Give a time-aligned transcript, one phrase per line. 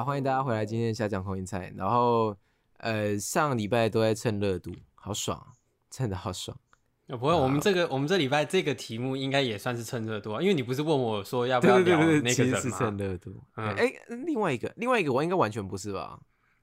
[0.00, 1.70] 好，欢迎大家回来今天的下讲空心菜。
[1.76, 2.34] 然后，
[2.78, 5.52] 呃，上礼拜都在蹭热度，好爽啊，
[5.90, 6.56] 蹭的好爽。
[7.08, 12.78] 哦不会，我们这个我们这礼拜这个题目应该也算是蹭热度啊，因为你不是问我说要不要聊对对对对，那其实是个人吗？
[12.78, 13.44] 蹭热度。
[13.56, 13.92] 嗯哎、
[14.24, 16.18] 另外一个，另外一个我应该完全不是吧？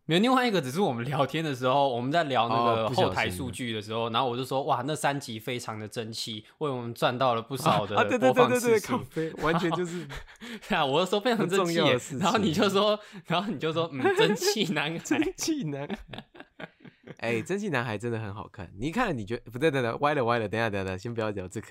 [0.08, 9.42] 没有，另外一个只是我们聊天的时候，我们在聊那哦个后台数据的时候，然后我就说哇，那三集非常的争气，为我们赚到了不少的啊，对对播放对对对，次数。
[9.46, 10.08] 完全就是
[10.68, 11.76] 对 啊，我就说非常争气
[12.18, 14.98] 然后你就说， 然后你就说，嗯，争气男孩。
[15.04, 16.26] 争气男孩。
[17.20, 18.72] 哎、争气男孩真的很好看。
[18.78, 19.70] 你看了，你觉得不对？
[19.70, 20.48] 等等，歪了歪了。
[20.48, 21.68] 等一下等一下，先不要聊这个，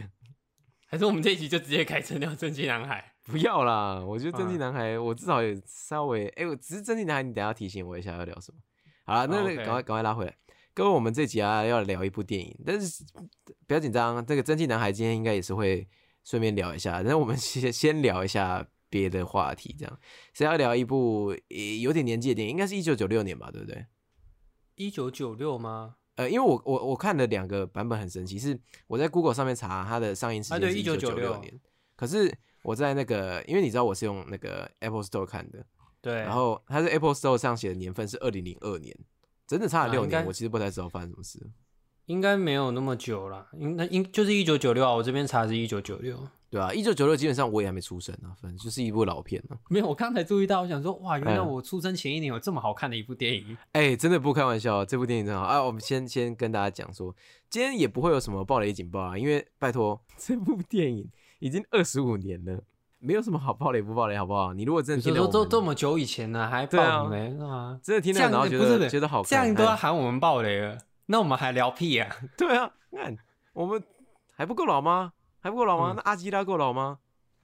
[0.86, 3.16] 还是我们这一集就直接改成聊争气男孩？
[3.26, 4.00] 不要啦。
[4.04, 8.58] 我觉得蒸汽嗯男孩，我至少也稍微哎、我只是蒸汽男孩，你等下提醒我一下要聊什么。
[9.05, 10.36] 好了，那赶快赶快拉回来。
[10.74, 13.05] 各位，我们这集啊要聊一部电影，但是
[13.66, 15.88] 不要紧张，这个蒸汽男孩今天应该也是会
[16.24, 17.02] 顺便聊一下。
[17.02, 19.98] 但是我们 先先聊一下别的话题，这样
[20.34, 23.86] 是要聊一部呃有点年纪的电影，应该是一九九六年吧，对不对？
[24.74, 25.96] 一九九六吗？
[26.16, 31.61] 呃，因为我我我看了两个版本很神奇，是我在 Google 上面查它的上映时间是一九九六1996年，
[31.94, 32.34] 可是
[32.67, 35.64] 我在那个，因为你知道我是用那个 Apple Store 看的，
[36.03, 38.92] 对，然后它是 Apple Store 上写的年份是二零零二年，
[39.47, 41.39] 整整差了六年，啊我其实不太知道发生什么事。
[42.06, 46.19] 应该没有那么久了，应那应就是一九九六啊，我这边查是一九九六。
[46.50, 49.58] 对啊，一九九六基本上我也还没出生啊，反正就是一部老片啊。
[49.70, 53.56] 没有，我刚才注意到，我想说，哇，原来嗯我出生前一年有这么好看的一部电影。
[53.73, 55.62] 哎、真的不开玩笑，这部电影真好啊！
[55.62, 57.14] 我们先先跟大家讲说，
[57.48, 62.62] 今天也不会有什么暴雷警报啊，因为拜托，这部电影已经二十五年了，
[62.98, 64.53] 没有什么好暴雷不暴雷，好不好？
[64.53, 67.79] 你如果真的听到都这么久以前了，还对啊爆雷啊？
[67.83, 72.09] 真的听到然后觉得觉得好看，这样都要哎喊我们暴雷了，那我们还聊屁啊？
[72.37, 73.11] 对啊，那
[73.52, 73.83] 我们
[74.35, 75.13] 还不够老吗？
[75.41, 75.92] 还不够老吗？
[75.92, 76.98] 嗯那阿基拉够老吗？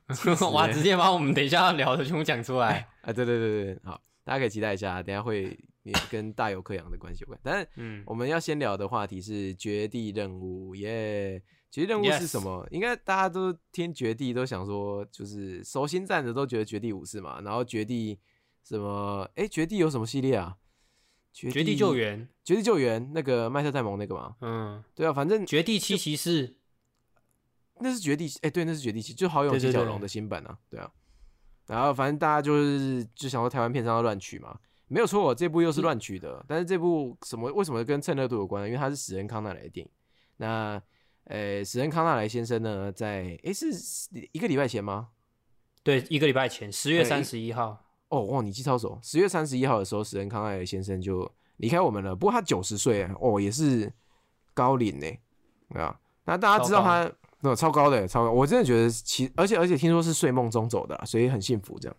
[0.53, 2.89] 哇，欸直接把我们等一下要聊的全部讲出来。
[3.03, 7.39] 啊，对对对对，好，大家可以期待一下，等一下会也跟大有克洋的关系有关。
[7.43, 18.19] 但是嗯，我们要先聊的话题是绝地任务，耶、绝地任务是什么应该大家都听绝地都想说，就是熟心站着都觉得绝地武士嘛，然后绝地
[18.65, 19.29] 什么？
[19.35, 20.57] 哎、绝地有什么系列啊？
[21.33, 24.37] 绝绝地救，援，绝地救援那个麦特戴蒙那个嘛？
[24.43, 26.59] 嗯，对啊，反正绝地七骑士，
[27.81, 30.93] 那是绝地，哎、对，那是绝地七，就好勇对对对七小龙的新版啊，对啊。
[31.67, 34.59] 然后反正大家就是就想说台湾片商要乱取嘛，
[34.93, 36.45] 没有错，这部又是乱取的。
[36.47, 38.69] 但是这部什么为什么跟蹭热度有关呢？
[38.69, 39.91] 因为它是史恩康纳莱的电影。
[40.37, 40.81] 那
[41.25, 43.71] 呃，史恩康纳莱先生呢，在哎是
[44.33, 45.09] 一个礼拜前吗？
[45.83, 48.99] 对，一个礼拜前，十月哎三十一号，哦哇，你记超熟！
[49.03, 52.15] 十月三十一号的时候，史恩康纳莱先生就离开我们了。
[52.15, 53.91] 不过他九十岁哦，也是
[54.53, 55.07] 高龄呢，
[55.81, 55.99] 啊。
[56.25, 57.11] 那大家知道他
[57.41, 58.31] 那超高的，超高。
[58.31, 61.97] 我真的觉得其而且而且听说是睡梦中走的啊，所以很幸福这样。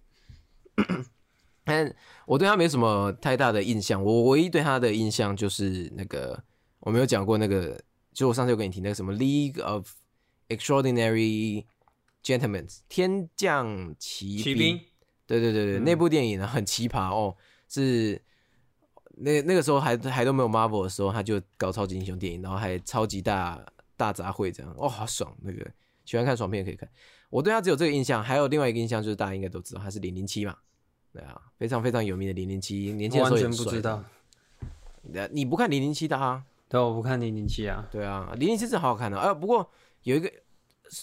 [1.63, 6.43] 但我对他没什么太大的印象，我唯一对他的印象就是那个
[6.79, 7.81] 我没有讲过那个，
[8.13, 9.89] 就我上次有跟你提那个什么《League of
[10.49, 11.65] Extraordinary
[12.23, 14.79] Gentlemen》天降奇骑兵，
[15.25, 17.35] 对对对对，嗯那部电影呢很奇葩哦，
[17.69, 18.21] 是
[19.15, 23.65] 那那个时候还还都没有 Marvel 的时候，他就搞超级英雄电影，然后还超级大
[23.95, 25.33] 大杂烩这样，哦，好爽！
[25.41, 25.65] 那个
[26.03, 26.89] 喜欢看爽片可以看。
[27.29, 30.55] 我对他只有这个印象，还有另外一个印象就是大家应该都知道，他是零零七嘛，
[31.13, 34.03] 对啊，非常非常有名的零零七，年轻的时完全候也不知道。。
[35.13, 36.43] 呃你不看零零七的啊？
[36.69, 37.87] 对，我不看零零七啊。
[37.91, 39.17] 对啊，零零七是好好看的。
[39.19, 39.69] 啊，不过
[40.03, 40.31] 有一个，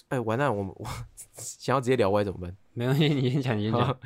[0.09, 0.89] 哎，完蛋，我们我
[1.37, 2.57] 想要直接聊歪怎么办？
[2.73, 4.01] 没关系，你先讲，你先讲。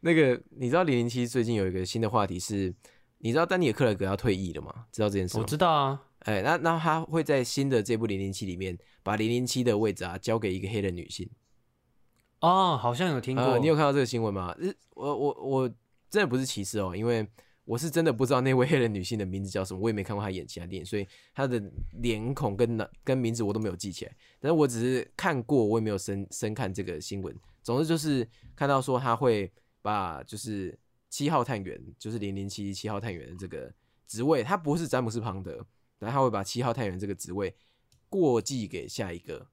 [0.00, 2.72] 那个，你知道零零七最近有一个新的话题是，
[3.18, 4.84] 你知道丹尼尔克莱格要退役了吗？
[4.92, 5.42] 知道这件事吗？
[5.42, 11.28] 我知道啊，哎，那那他会在新的这部零零七里面，把零零七的位置啊交给一个黑人女性。
[12.40, 13.44] 哦，好像有听过。
[13.44, 14.54] 呃，你有看到这个新闻吗？
[14.58, 15.68] 日，我我我
[16.08, 17.26] 真的不是歧视哦，因为
[17.64, 21.60] 我是真的不知道那位 黑人女性的名字叫什么，我也没看过她演其他电影，所以她的
[22.00, 24.16] 脸孔跟那跟名字我都没有记起来。
[24.40, 27.34] 但是我只是看过，我也没有深深看这个新闻。
[27.62, 28.26] 总之就是
[28.56, 29.52] 看到说他会
[29.82, 30.78] 把就是
[31.10, 33.70] 七号探员，就是零零七七号探员的这个
[34.06, 35.66] 职位，他不是詹姆斯庞德，
[35.98, 37.54] 然后他会把七号探员这个职位
[38.08, 39.46] 过继给下一个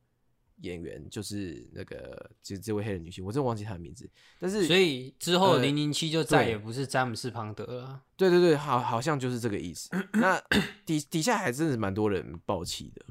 [0.58, 4.10] 演员，就是那个就这位黑人女性，我真的忘记她的名字。
[4.40, 8.02] 但是所以之后呃零零七就再也不是詹姆斯庞德了。
[8.16, 9.90] 对对对，好，好像就是这个意思。
[10.14, 10.42] 那
[10.86, 13.06] 底底下还真的是蛮多人爆气的，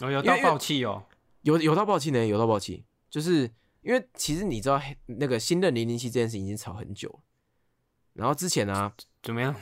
[0.00, 1.04] 哦，有到爆气哦。
[1.42, 3.50] 有有到爆气呢，有到爆气，就是
[3.82, 7.20] 因为其实你知道那个新任零零七这件事已经吵很久了，
[8.12, 8.92] 然后之前呢、
[9.22, 9.54] 怎么样？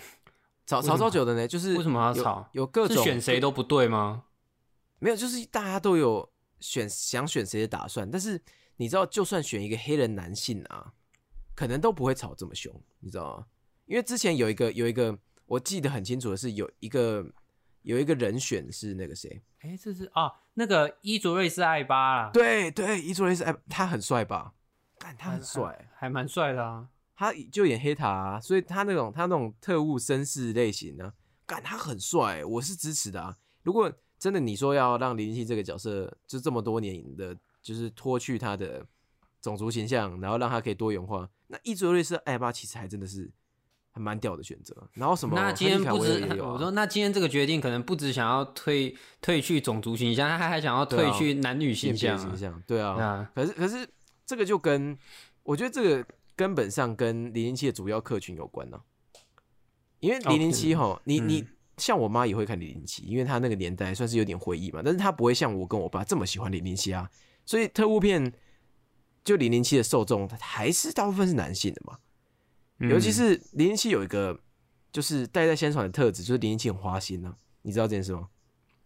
[0.66, 4.24] 吵吵超久的呢，就是为什么要吵有各种选谁都不对吗？
[4.98, 6.30] 没有，就是大家都有
[6.60, 8.40] 选想选谁的打算，但是
[8.76, 10.92] 你知道，就算选一个黑人男性啊，
[11.54, 13.46] 可能都不会吵这么凶，你知道吗？
[13.86, 17.24] 因为之前有一个有一个我记得很清楚的是有一个
[17.82, 24.54] 有一个人选是那个谁，哎，这是啊，那个伊佐瑞斯艾巴啦，对对，伊佐瑞斯，哎，他很帅吧？
[24.98, 26.88] 但他很帅，还蛮帅的啊。
[27.14, 31.12] 他就演黑塔、啊，所以他那种他那种特务绅士类型呢，
[31.46, 33.36] 干他很帅，我是支持的啊。
[33.62, 38.84] 如果真的你说要让零零七这个角色就这么多年的，就是脱去他的
[39.40, 43.30] 种族形象，然后让他可以多元化，那伊佐瑞斯艾巴其实还真的是
[43.92, 44.74] 还蛮屌的选择。
[44.94, 45.36] 然后什么？
[45.36, 52.18] 那今天不汉止我说，那今天这个决定可能不止想要退退去种族形象，他还还想要退去男女形象啊。
[52.18, 52.94] 性别形象，对啊。
[53.00, 53.88] 啊，可是可是
[54.26, 54.98] 这个就跟
[55.44, 56.04] 我觉得这个
[56.34, 58.80] 根本上跟零零七的主要客群有关呢、
[60.00, 61.48] 因为零零七哈，你嗯你
[61.78, 67.08] 像我妈也会看零零七，因为她那个年代算是有点回忆嘛，但是她不会像我跟我爸这么喜欢零零七啊，
[67.46, 68.32] 所以特务片
[69.24, 71.98] 就零零七的受众还是大部分是男性的嘛，
[72.80, 74.40] 嗯尤其是零零七有一个
[74.92, 78.28] 就是代代宣传的特质，就是零零七很花心呢、你知道这件事吗？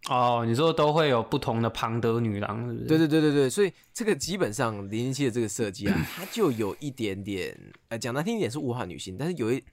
[0.09, 2.85] 哦，你说都会有不同的庞德女郎，是不是？
[2.85, 7.57] 对对对对对，所以这个基本上零零七的这个设计啊， 它就有一点点，
[7.87, 9.63] 呃，讲难听一点是物化女性，但是有一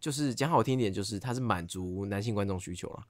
[0.00, 3.06] 就是讲好听一点，就是它是满足男性观众需求了。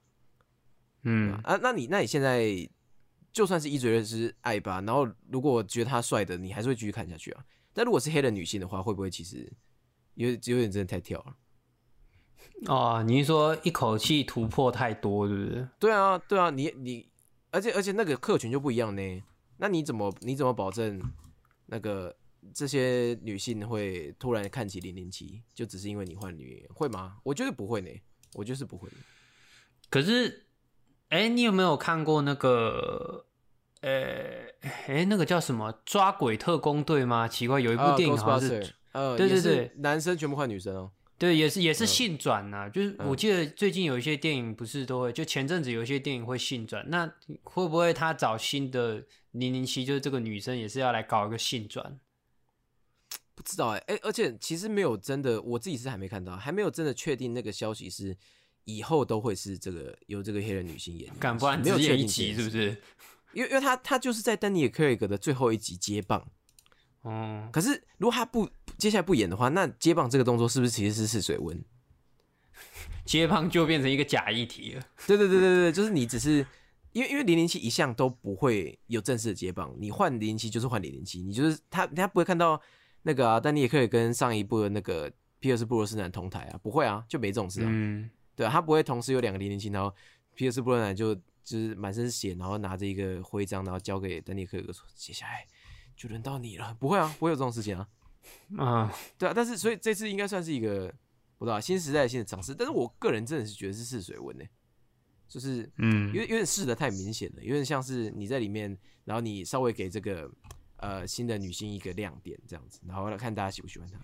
[1.03, 2.45] 嗯，啊，那你那你现在
[3.31, 7.43] 就算是一嘴瑞斯爱吧，然后如果觉得他帅的，你还是会继续看下去啊。
[7.73, 9.51] 但如果是黑人女性的话，会不会其实
[10.15, 11.35] 有有点真的太跳了？
[12.67, 15.67] 哦，你是说一口气突破太多，对不对？
[15.79, 17.09] 对啊，对啊，你你，
[17.49, 19.23] 而且而且那个客群就不一样呢。
[19.57, 21.01] 那你怎么你怎么保证
[21.67, 22.15] 那个
[22.53, 27.17] 这些女性会突然看起零零七，就只是因为你换女演员会吗？
[27.23, 27.89] 我觉得不会呢，
[28.33, 28.89] 我觉得是不会。
[29.89, 30.45] 可是，
[31.09, 33.25] 哎，你有没有看过那个？
[33.81, 34.45] 呃，
[34.85, 37.27] 哎，那个叫什么《抓鬼特工队》吗？
[37.27, 40.91] 奇怪，有一部啊电影好像是呃，对对对男生全部换女生哦。
[41.17, 47.11] 对，也是也是性转呐、就是嗯我记得最近有一些电影不是都会，就前阵子有一些电影会性转，那
[47.43, 51.99] 会不会他找新的零零七，就是这个女生也是要来搞一个性转？
[53.41, 58.15] 不知道哎、哎、而且其实没有真的，我自己是还没看到，还没有真的确定那个消息是
[58.65, 62.05] 以后都会是这个由这个黑人女性演，敢不然没有确一？
[62.05, 62.77] 集是不是？
[63.33, 66.27] 因为因为他他就是在丹尼尔·克雷格的最后一集接棒，
[67.01, 68.47] 哦，可是如果他不
[68.77, 71.63] 接下来不演的话，那接棒这个动作是不是其实是试水温？
[73.05, 74.83] 接棒就变成一个假议题了。
[75.07, 76.45] 对对对对对，就是你只是
[76.91, 82.61] 因为因为零零七一向都不会有正式的接棒，你换零零七就是换零零七，你就是他他不会看到
[83.03, 87.67] 那个啊，但你也可以跟上一部的那个皮尔斯·布鲁斯南同台啊，不会啊，就没这种事啊。
[87.69, 89.93] 嗯，对啊，他不会同时有两个零零七，然后
[90.35, 95.45] 皮尔斯布伦南就就是满身血，然后拿着一个徽章，然后交给丹尼克克说：“接下来
[95.95, 97.87] 就轮到你了。”不会啊，不会有这种事情啊。
[98.57, 100.93] 啊， 对啊，但是所以这次应该算是一个
[101.39, 104.45] 不知道新时代新的尝试，但是我个人真的是觉得是试水温呢、
[105.27, 110.29] 就是嗯有，点有点试的太明显了，有点像是你在里面，然后你稍微给这个
[110.81, 113.97] 呃新的女性一个亮点这样子，然后来看大家喜不喜欢她。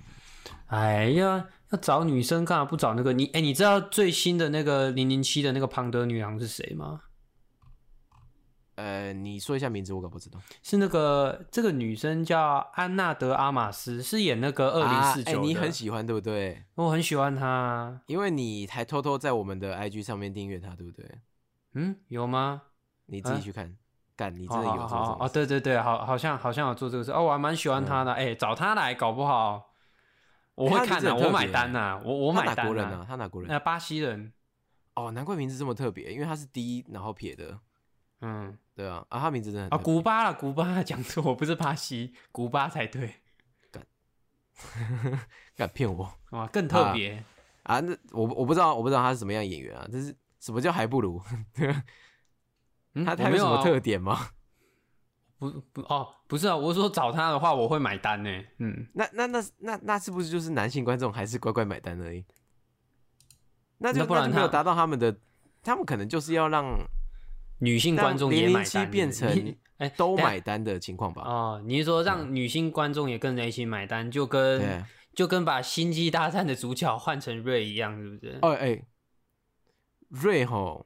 [0.68, 3.12] 哎呀，要找女生干嘛不找那个？
[3.12, 7.02] 你哎，你知道最新的那个零零七的那个庞德女郎是谁吗？
[8.76, 10.40] 呃，你说一下名字，我可不知道。
[10.62, 12.40] 是那个这个女生叫
[12.76, 15.42] 安娜德阿玛斯，是演那个二零四九。
[15.42, 16.64] 你很喜欢对不对？
[16.76, 18.00] 我很喜欢她。
[18.06, 21.10] 因为你还偷偷在我们的 IG 上面订阅她，对不对？
[21.74, 22.62] 嗯，有吗？
[23.08, 23.76] 你自己去看，
[24.18, 28.12] 干、你真的有做这种事对对对，好，好像好像有做这个事哦，我还蛮喜欢他的。
[28.12, 29.74] 哎、找他来，搞不好
[30.56, 33.06] 我会看的、我买单呐、我我买单哪国人啊？
[33.08, 33.48] 他哪国人？
[33.48, 34.34] 那巴西人，
[34.96, 37.60] 哦，难怪名字这么特别，因为他是 D 然后撇的，
[38.22, 43.14] 嗯，对啊，啊，他名字真啊，古巴了，古巴讲错，不是巴西，古巴才对，
[43.70, 43.86] 敢
[45.56, 47.24] 敢 骗我哇，更特别。
[47.62, 47.80] 啊？
[47.82, 49.88] 那我我不知道，我不知道他是什么样的演员啊？
[49.92, 51.22] 这是什么叫还不如？
[53.02, 54.30] 嗯，他他有什么特点吗？
[55.40, 58.30] 不不哦，不是啊，我是说找他的话，我会买单呢。
[58.60, 62.26] 嗯，那那那那那是不是就是男性观众还是乖乖买单而已？
[63.78, 65.16] 那就那不然没有他达到他们的，
[65.62, 66.78] 他们可能就是要让
[67.60, 71.22] 女性观众也让买单，变成 哎都买单的情况吧？
[71.24, 71.62] 哦。
[71.64, 74.86] 你是说让女性观众也跟着一起买单，就跟。
[75.18, 78.38] 就跟把《星际大战》的主角换成瑞一样，是不是？
[78.44, 78.80] 哦，哎、
[80.10, 80.86] 瑞吼，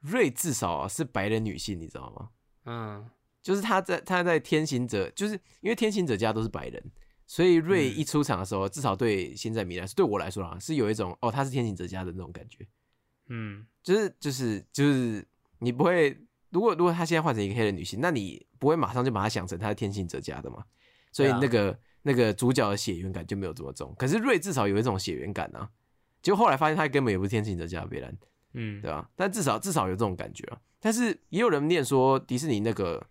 [0.00, 2.30] 瑞至少啊是白人女性，你知道吗？
[2.64, 3.10] 嗯，
[3.42, 6.90] 就是她在她在天行者，就是因为天行者家都是白人，
[7.26, 7.96] 所以瑞嗯。
[7.96, 12.66] 一出场的时候，至少对现在米来说，对我来说啊，是有一种哦，她是天行者家的那种感觉，
[13.28, 15.26] 嗯，就是就是就是
[15.58, 16.16] 你不会，
[16.50, 20.64] 如果如果她现在换成一个黑人女性，那你不会马上就把她想成她是天行者家的嘛？
[21.10, 23.94] 所以那个、那个主角的血缘感就没有这么重。
[23.98, 25.70] 可是瑞至少有一种血缘感啊，
[26.22, 28.16] 结果后来发现他根本也不是天行者加贝兰，
[28.60, 29.08] 嗯，对吧？
[29.14, 30.60] 但至少至少有这种感觉啊。
[30.80, 33.06] 但是也有人念说迪士尼那个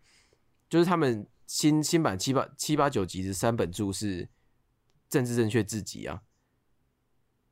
[0.70, 4.28] 就是他们新新版七八七八九集的三本柱是
[5.10, 6.22] 政治正确至极啊，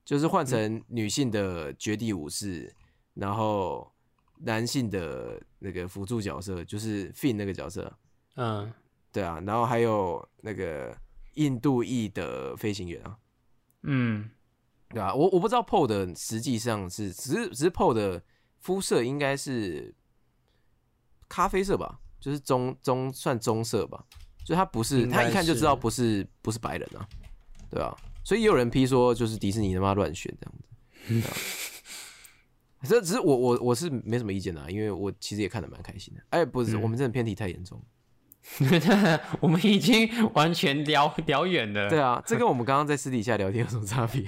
[0.04, 2.74] 就是换成女性的绝地武士，
[3.14, 3.94] 然后
[4.40, 7.98] 男性的那个辅助角色就是 Fin 那个角色，
[8.36, 8.74] 嗯，
[9.14, 10.94] 对啊，然后还有那个
[11.36, 13.18] 印度裔的飞行员啊，
[13.84, 14.30] 嗯，
[14.96, 18.24] 对啊，我我不知道 PO 的实际上是只是只是 PO 的
[18.60, 19.94] 肤色应该是
[21.28, 24.06] 咖啡色吧，就是棕棕算棕色吧，
[24.46, 27.06] 就他不是他一看就知道不是不是白人啊，
[27.70, 31.38] 对啊，所以也有人批说就是迪士尼他妈乱选这样子，对啊
[32.88, 36.22] 这只是我我我是没什么意见的、啊，因为我其实也看得蛮开心的。
[36.30, 37.84] 哎，不是，嗯我们真的偏题太严重。
[39.42, 41.90] 我们已经完全聊聊远了。
[41.90, 44.24] 对啊，这跟我们刚刚在私底下聊天有什么差别？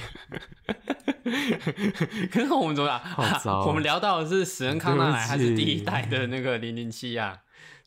[2.32, 3.40] 可是我们怎么好啊？
[3.44, 7.38] 糟啊我们聊到的是史恩康纳莱还是第一代的那个零零七啊？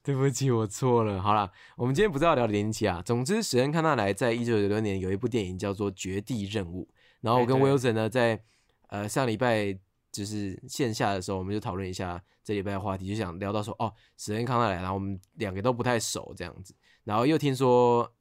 [0.02, 1.20] 对不起，我错了。
[1.20, 3.02] 好了，我们今天不是要聊零零七啊。
[3.04, 6.88] 总之，史恩康纳莱在一九九六年有一部电影叫做《绝地任务》，
[7.20, 8.40] 然后我跟 Wilson 呢，在
[8.88, 9.76] 呃上礼拜
[10.12, 16.74] 就是线下的时候，我们就讨论一下这礼拜的话题，就想聊到说，哦，史恩康纳来，然后我们两个都不太熟这样子，
[17.04, 18.12] 然后又听说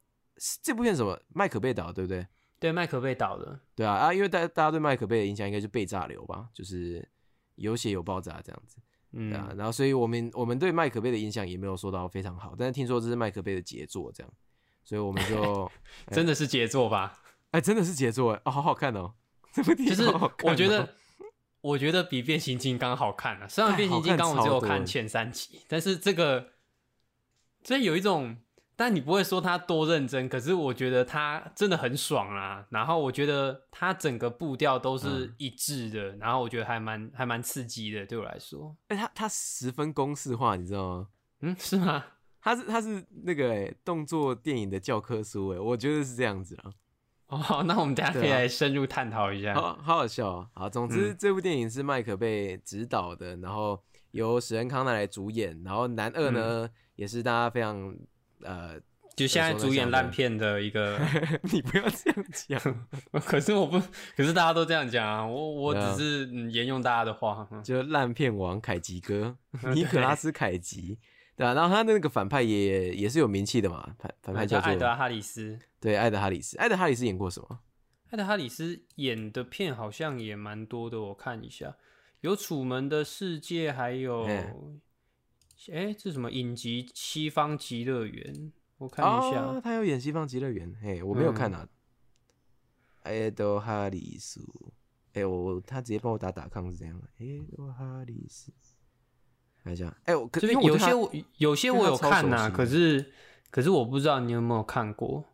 [0.62, 2.26] 这部片什么麦可贝岛，对不对？
[2.58, 3.58] 对，麦克贝岛的。
[3.74, 7.06] 对啊啊，因为大大家对麦可贝的印象应该就被炸流吧，就是
[7.54, 8.76] 有血有爆炸这样子。
[9.12, 14.32] 嗯啊，嗯，然后所以我们我们对麦可贝的印象也没有说到非常好，但是听说这是麦可贝的杰作，这样，
[14.84, 15.70] 所以我们就
[16.12, 17.18] 真的是杰作吧？
[17.50, 19.14] 哎真的是杰作哎，哦好好看哦，
[19.52, 20.10] 这部电影就是
[20.44, 20.94] 我觉得，
[21.60, 23.48] 我觉得比变形金刚好看啊。
[23.48, 26.52] 虽然哎变形金刚我只有看前三集，但是这个
[27.62, 28.36] 这有一种，
[28.76, 32.66] 但你不会说他多认真，可是我觉得他真的很爽啊。
[32.70, 38.74] 然后我觉得它整个步调都嗯是一致的，然后我觉得还蛮还蛮刺激的，对我来说。
[38.88, 41.08] 哎他他十分公式化，你知道吗？
[41.40, 42.04] 嗯，是吗？
[42.42, 46.72] 它是它是那个哎动作电影的教科书哎，我觉得是这样子啊，
[47.30, 49.54] 哦， 那我们等一下可以来深入探讨一下。
[49.54, 50.46] 好好好笑啊！
[50.54, 51.16] 好，总之、嗯。
[51.18, 56.70] 这部电影是麦可贝执导的，然后由史恩康纳来主演，然后男二呢、嗯。
[56.96, 57.96] 也是大家非常
[58.42, 58.78] 呃，
[59.16, 60.98] 就现在主演烂片的一个，
[61.50, 62.88] 你不要这样讲，
[63.24, 63.80] 可是我不，
[64.14, 67.48] 可是大家都这样讲啊，我我只是、嗯、沿用大家的话。
[67.50, 69.34] 嗯就烂片王凯吉哥
[69.74, 70.98] 尼可拉斯凯吉，
[71.36, 77.60] 对啊，然后他的那个反派也也是有名气的嘛，反反派叫做叫艾德哈里斯，对艾德哈里斯，艾德哈里斯演过什么？
[78.10, 81.76] 艾德哈里斯演的片好像也蛮多的，我看一下，
[82.20, 84.80] 有《楚门的世界》，还有，哎、嗯
[85.96, 88.34] 这什么影集《西方极乐园》，
[88.78, 91.68] 我看一下，哦，他有演《西方极乐园》，嘿，我没有看啊。
[93.02, 94.46] 艾德哈里斯，
[95.14, 97.08] 哎、我他直接帮我打打抗是这样的。
[97.18, 98.52] 艾德哈里斯，
[99.64, 103.12] 看一下，哎、我可就是有些我有些我有看呐、可是
[103.50, 105.24] 可是我不知道你有没有看过，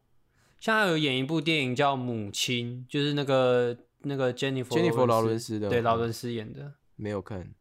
[0.58, 7.52] 像他有演一部电影叫《母亲》，就是那个那个 Jennifer Jennifer 劳伦斯的对劳伦斯演的，没有看，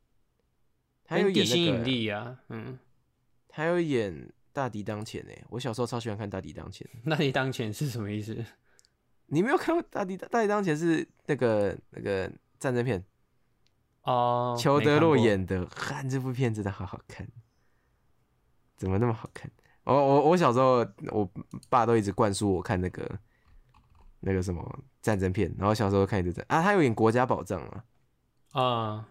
[1.06, 2.80] 还有跟地演那个、心引力啊，嗯，
[3.48, 6.88] 他有演大敌当前哎，我小时候超喜欢看大敌当前。
[7.10, 8.44] 大敌当前是什么意思？
[9.28, 13.04] 你没有看过大敌大敌当前是那个那个战争片，
[14.04, 17.28] 哦，裘德洛演的，看这部片真的好好看，
[18.78, 19.52] 怎么那么好看？
[19.86, 21.30] 我我我小时候，我
[21.70, 23.10] 爸都一直灌输我看那个
[24.20, 27.84] 那个什么战争片，然后小时候看一直在啊，他有演《国家宝藏》啊，
[28.52, 29.08] 啊，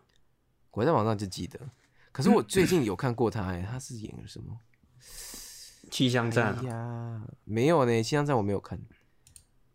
[0.70, 1.58] 《国家宝藏》就记得，
[2.12, 4.58] 可是我最近有看过他、哎，他是演了什么？
[5.90, 8.78] 气象站哎呀，没有呢，《气象站》我没有看，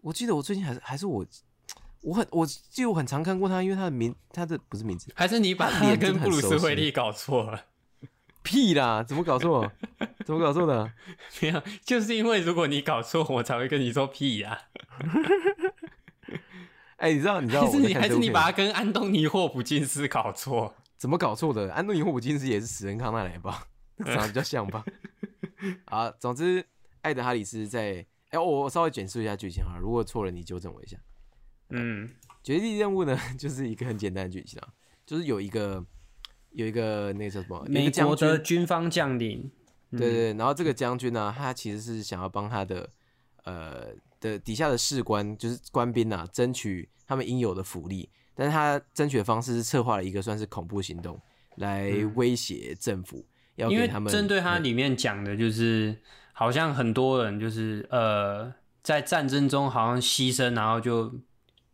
[0.01, 1.25] 我记得我最近还是还是我。
[2.01, 7.65] 我很，我记得我很常看过他，因为他的名，他的不是名字，还是你把他跟布鲁斯威利搞错了？
[8.43, 9.72] 屁啦，怎么搞错？
[10.25, 10.91] 怎么搞错的？
[11.41, 14.58] 没有，就是因为如果你搞错，我才会跟你说屁呀、
[16.98, 20.75] 哎、你知道，你知道还是你还是你把他跟安东尼霍普金斯搞错？
[20.98, 21.72] 怎么搞错的？
[21.74, 23.67] 安东尼·霍普金斯也是死人康纳莱吧？
[24.05, 24.84] 长得比较像吧？
[25.86, 26.65] 啊，总之，
[27.01, 30.98] 艾德哈里斯在哎、我我稍微简述一下剧情哈，如果错了你纠正我一下。
[31.69, 32.10] 嗯
[32.43, 34.67] 绝地任务呢，就是一个很简单的剧情啊，
[35.05, 35.84] 就是有一个
[36.51, 38.65] 有一个那个叫什么，美国的军。
[38.65, 39.50] 方将领，
[39.91, 42.89] 对对对，然后这个将军呢，他其实是想要帮他的
[43.44, 43.88] 呃
[44.20, 48.10] 的底下的士官，就是官兵啊，争取他们应有的福利。
[48.36, 51.20] 但是他争取的方式是策划了一个算是恐怖行动，
[51.56, 53.25] 来威胁政府，
[53.56, 55.98] 要因为给他们针对他嗯里面讲的就是，
[56.32, 61.13] 好像很多人就是呃，在战争中好像牺牲，然后就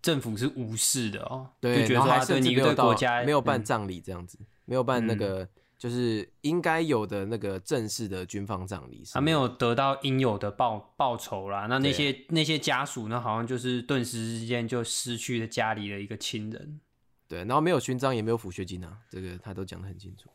[0.01, 3.63] 政府是无视的哦，对，就觉得说然后还甚啊对你至没有到对国家没有办嗯。
[3.63, 11.67] 葬礼这样子，没有办那嗯个就是应该有的那个正式的军方葬礼，他没有得到应有的报报酬啦。
[11.67, 16.79] 那那些那些家属呢，好像就是顿时之间就失去了家里的一个亲人。
[17.27, 20.29] 对，然后没有勋章，也没有抚恤金啊，这个他都讲得很清楚。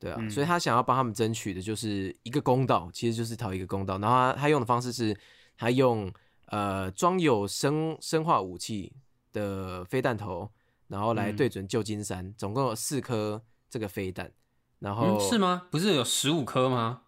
[0.00, 3.96] 对啊，嗯所以他想要帮他们争取的就是一个公道，其实就是讨一个公道。
[3.98, 5.16] 然后他他用的方式是，
[5.56, 6.12] 他用
[6.46, 8.92] 呃装有生生化武器
[9.32, 10.50] 的飞弹头，
[10.88, 13.40] 然后来嗯对准旧金山，总共有四颗
[13.74, 14.30] 这个飞弹。
[14.78, 15.66] 然后、嗯，是吗？
[15.68, 17.02] 不是有十五颗吗？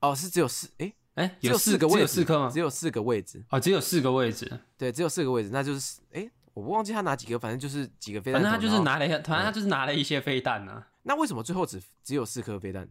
[0.00, 2.58] 哦，是只有四哎，哎、只有四个位置，有四颗吗只？
[2.60, 4.60] 有四个位置，哦，只有四个位置。
[4.78, 8.40] 对，只有四个位置，那就是哎，我不忘记他拿几个，反正就是几个飞弹。
[8.40, 12.88] 反正他就是拿了一，反正他就是拿了一些飞弹呢、那为什么最后只只有四颗飞弹？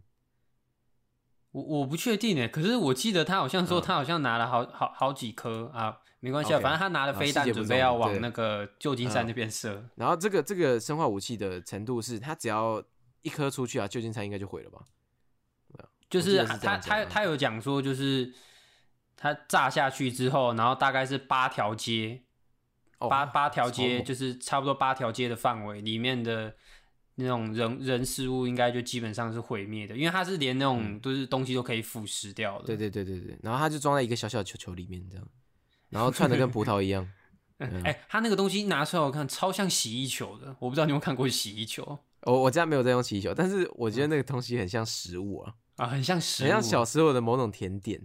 [1.52, 9.90] 我我不确定诶，可是我记得他好像说嗯他好像拿了好好好几颗啊，没关系啊反正他拿了飞弹准备要往那个旧金山嗯那边射。
[9.96, 12.84] 然后这个这个生化武器的程度是，他只要
[13.22, 14.86] 一颗出去啊，旧金山应该就毁了吧？
[16.10, 18.34] 就是他他他有讲说，就是
[19.18, 22.24] 他炸下去之后，然后大概是八条街，
[23.00, 26.56] 哦八八条街就是差不多八条街的范围里面的
[27.16, 32.68] 那种人人事物，应该就基本上是毁灭的，因为它是连那种都是东西都可以腐蚀掉的。
[32.68, 35.28] 对对对对对，然后它就装在一个小小的球球里面这样，
[35.92, 37.06] 然后串的跟葡萄一样。
[37.60, 37.84] 嗯。
[37.84, 48.02] 哎、他那个东西拿出来我看超像洗衣球的，我不知道你有没有看过洗衣球我我家没有在用气球，但是我觉得那个东西很像食物啊，啊，很像食物，很像小时候的某种甜点。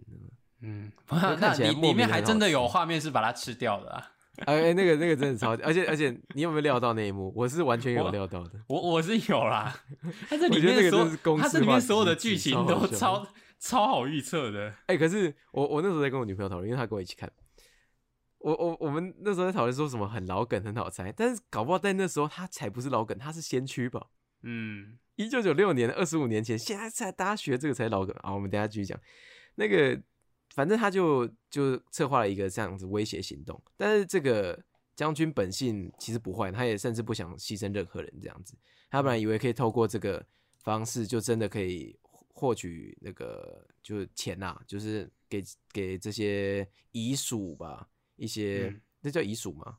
[0.60, 4.08] 嗯，就那 里面还真的有画面是把它吃掉的啊。
[4.46, 7.32] 哎、哎那个那个真的超级，而且而且你有没有料到那一幕？
[7.36, 8.52] 我是完全有料到的。
[8.66, 9.74] 我我是有啦，
[10.30, 13.26] 它这里面所有它这里面所有的剧情都超
[13.58, 14.72] 超好预测的。
[14.86, 17.30] 哎、可是我我那时候在跟我女朋友讨论，因为她跟我一起看。
[18.42, 24.08] 我我我们那时候在讨论说什么很老梗很好猜，但是搞不好在那时候他才不是老梗，他是先驱吧。
[24.42, 28.34] 嗯，一九九六年，二十五年前，现在才大家学这个才老梗啊。
[28.34, 28.98] 我们等下继续讲
[29.54, 30.00] 那个，
[30.54, 34.60] 反正他就就策划了一个这样子威胁行动，但是这个
[34.96, 38.54] 将军本性其实不坏，他也甚至不想牺牲任何人这样子。
[38.90, 40.26] 他本来以为可以透过这个
[40.58, 41.96] 方式，就真的可以
[42.34, 47.88] 获取那个就是钱呐、就是给给这些遗属吧，
[48.22, 49.78] 一些、嗯那叫遗属吗？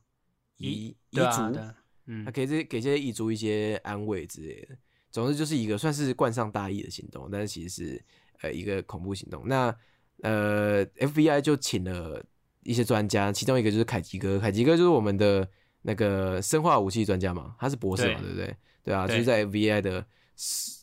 [0.58, 1.54] 遗遗对啊族。
[1.54, 1.74] 对啊
[2.06, 4.76] 嗯他，给这给这些遗族一些安慰之类的。
[5.10, 8.04] 总之就是一个算是冠上大义的行动，但是其实是
[8.42, 9.48] 呃一个恐怖行动。
[9.48, 9.74] 那
[10.20, 12.22] 呃 FBI 就请了
[12.64, 15.48] 一些专家，其中一个就是凯吉哥，凯吉哥就是我们的
[15.80, 18.56] 那个生化武器专家嘛，他是博士嘛，对对不对？
[18.82, 20.06] 对啊，就是在 FBI 的，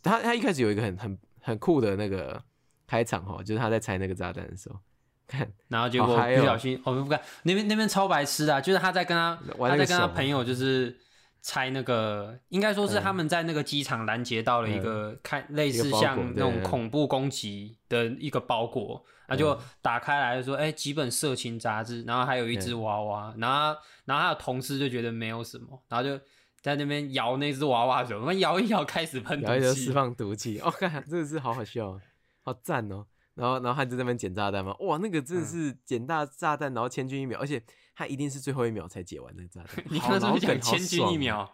[0.02, 2.44] 他他一开始有一个很很很酷的那个
[2.88, 4.82] 开场哈，就是他在拆那个炸弹的时候，看
[5.68, 7.20] 然后结果不小心，我们不敢。
[7.44, 10.98] 那边那边超白痴的啊、就是他在跟他他在跟他朋友就是
[11.42, 13.04] 拆那个，应该说是嗯。
[13.04, 26.22] 他们在那个机场拦截到了一个看类似像那种恐怖攻击的一个包裹，他就打开来就说，哎、几本色情杂志，然后还有一只娃娃，然后然后他的同事就觉得没有什么，然后就
[26.62, 29.86] 在那边摇那只娃娃的时候，我们摇一摇开始喷毒气。
[29.86, 32.02] 释，放毒气，哦，看真的是好好笑哦，
[32.44, 33.08] 好赞哦。
[33.36, 37.62] 然后，然后他就在那边捡炸弹嘛，哇，那个真的是捡大炸弹，然后千钧一秒，而且
[37.96, 41.50] 他一定是最后一秒才解完那个炸弹 你好刚刚是不讲千钧一秒？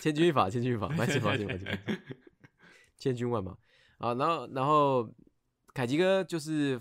[0.00, 2.00] 千钧一发，千钧一发，抱歉抱歉抱歉，抱歉
[2.98, 3.56] 千钧万马
[3.98, 4.14] 啊！
[4.14, 5.06] 然后然后
[5.74, 6.80] 凯吉哥就是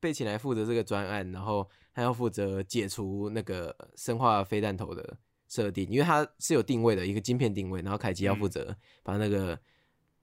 [0.00, 8.74] 被请来负责这个专案，然后他要负责解除那个生化飞弹头的设定，因为它是有定位的一个晶片定位，然后凯吉要负责
[9.04, 9.56] 把那个、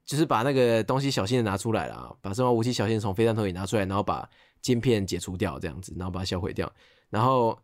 [0.10, 4.28] 就是把那个东西小心的拿出来了，把生化武器小心从飞弹头里拿出来，然后把
[4.60, 6.68] 晶片解除掉，这样子，然后把它销毁掉，
[7.12, 7.56] 然后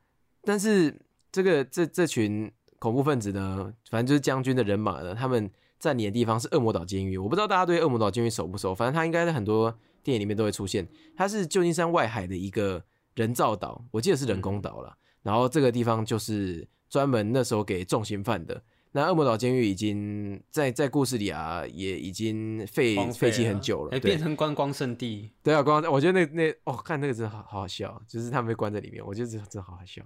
[0.43, 0.95] 但是
[1.31, 7.17] 这个这这群恐怖分子呢，反正就是将军的人马呢，他们占领的地方是恶魔岛监狱。
[7.17, 10.87] 我不知道大家对恶魔岛监狱熟不熟，反正它应该在很多电影里面都会出现。
[11.17, 12.83] 它是旧金山外海的一个
[13.15, 14.95] 人造岛，我记得是人工岛了。
[15.23, 18.61] 然后这个地方就是专门那时候给重刑犯的。
[18.95, 25.33] 那恶魔岛监狱已经在在故事里啊，也已经废废弃很久了，哎、对变成观光圣地。
[25.43, 30.01] 对啊，观光我觉得那那哦，看那个真的好好好笑，就是他们被关在里面，我觉得真的真的好好笑，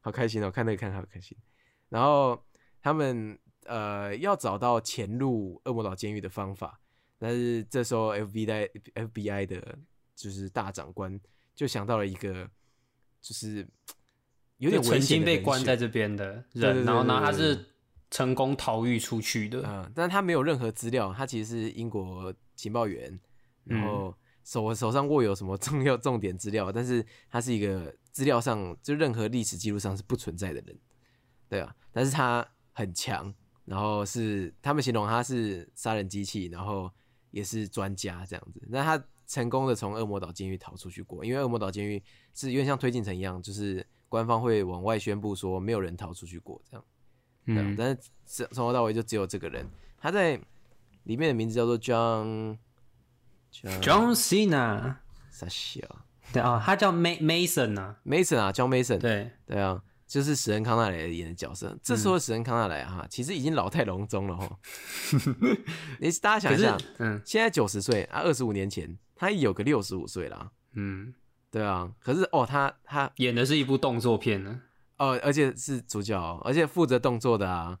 [0.00, 1.36] 好开心哦，看那个看好开心。
[1.88, 2.40] 然后
[2.80, 6.80] 他们呃要找到潜入恶魔岛监狱的方法，
[7.18, 9.76] 但是这时候 FBI FBI 的
[10.14, 11.20] 就是大长官
[11.56, 12.48] 就想到了一个
[13.20, 13.66] 就是
[14.58, 17.66] 有点曾经被关在这边的人，然后然后他是
[18.10, 19.62] 成功逃狱出去的。
[19.64, 23.18] 嗯，但他没有任何资料，他其实是英国情报员，
[23.64, 30.78] 然后手手上握有什么重要重点资料，但是他是一个资料上就任何历史记录上是不存在的人，
[31.48, 33.32] 对啊，但是他很强，
[33.64, 36.90] 然后是他们形容他是杀人机器，然后
[37.30, 38.60] 也是专家这样子。
[38.68, 42.02] 那他成功的从恶魔岛监狱逃出去过，因为恶魔岛监狱
[42.34, 46.84] 是有点像推进城一样，就是官方会往外宣布说没有人逃出去过这样。
[47.46, 49.66] 嗯，但是从从头到尾就只有这个人，
[49.98, 50.40] 他在
[51.04, 52.58] 里面的名字叫做 John
[53.52, 54.96] John Cena，
[56.32, 61.76] 对啊，他叫 Ma Mason 啊，Mason 啊，John Mason，对，对啊，就是史恩康纳莱演的角色。
[61.82, 64.58] 这时候史恩康纳莱哈，其实已经老态龙钟了哈。
[65.98, 71.12] 你大家想一想，嗯现在九十岁啊，二十五年前他有个六十五岁啦，嗯，
[71.50, 71.90] 对啊。
[71.98, 74.60] 可是哦，他他演的是一部动作片呢，
[75.00, 77.78] 哦，而且是主角哦，而且负责动作的啊，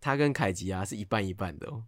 [0.00, 1.84] 他跟凯吉啊是一半一半的哦。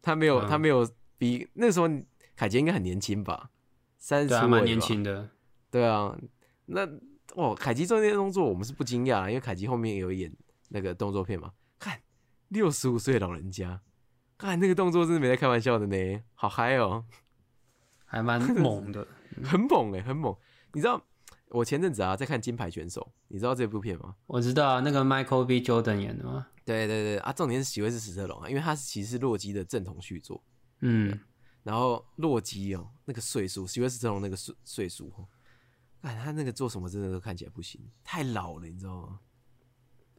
[0.00, 1.86] 他没有，嗯他没有比那时候
[2.34, 3.50] 凯吉应该很年轻吧，
[3.98, 5.28] 三十对啊，出尾吧蛮年轻的，
[5.70, 6.16] 对啊，
[6.64, 6.88] 那
[7.34, 10.34] 哦，凯吉做那些动作，我们是不惊讶，因为凯吉后面有演
[10.70, 11.52] 那个动作片嘛。
[11.78, 12.00] 看
[12.48, 13.82] 六十五岁老人家，
[14.38, 17.04] 看那个动作真的没在开玩笑的呢，好嗨哦，
[18.06, 19.06] 还蛮 猛的。
[19.44, 20.34] 很猛哎，很猛。
[20.72, 21.04] 你知道
[21.50, 24.14] 我前阵子啊在看《金牌选手》，你知道这部片吗？
[24.26, 25.60] 我知道啊那个 Michael B.
[25.62, 26.46] Jordan 演的吗？
[26.64, 30.42] 对对对啊，重点是喜威是史特龙啊，因为他是其实是洛基的正统续作。
[30.80, 31.18] 嗯，
[31.62, 35.26] 然后洛基哦，那个岁数，喜威斯特龙那个岁岁数哦，
[36.02, 39.20] 看他那个做什么真的都看起来不行，太老了，你知道吗？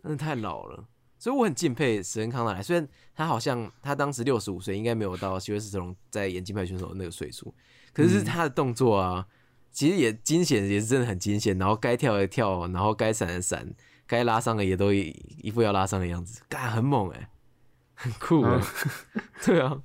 [0.01, 0.87] 真的太老了，
[1.19, 2.63] 所以我很敬佩史恩康纳莱。
[2.63, 7.53] 虽然他好像他当时六十五岁，应该没有到喜威斯特龙在演金牌选手的那个岁数，
[7.93, 9.27] 可是他的动作啊，
[9.71, 11.57] 其实也惊险，也是真的很惊险。
[11.57, 13.67] 然后该跳的跳，然后该闪的闪，
[14.07, 17.29] 该拉伤的也都一一副要拉伤的样子，干很猛哎、
[17.95, 18.61] 很酷哎、
[19.45, 19.77] 对啊，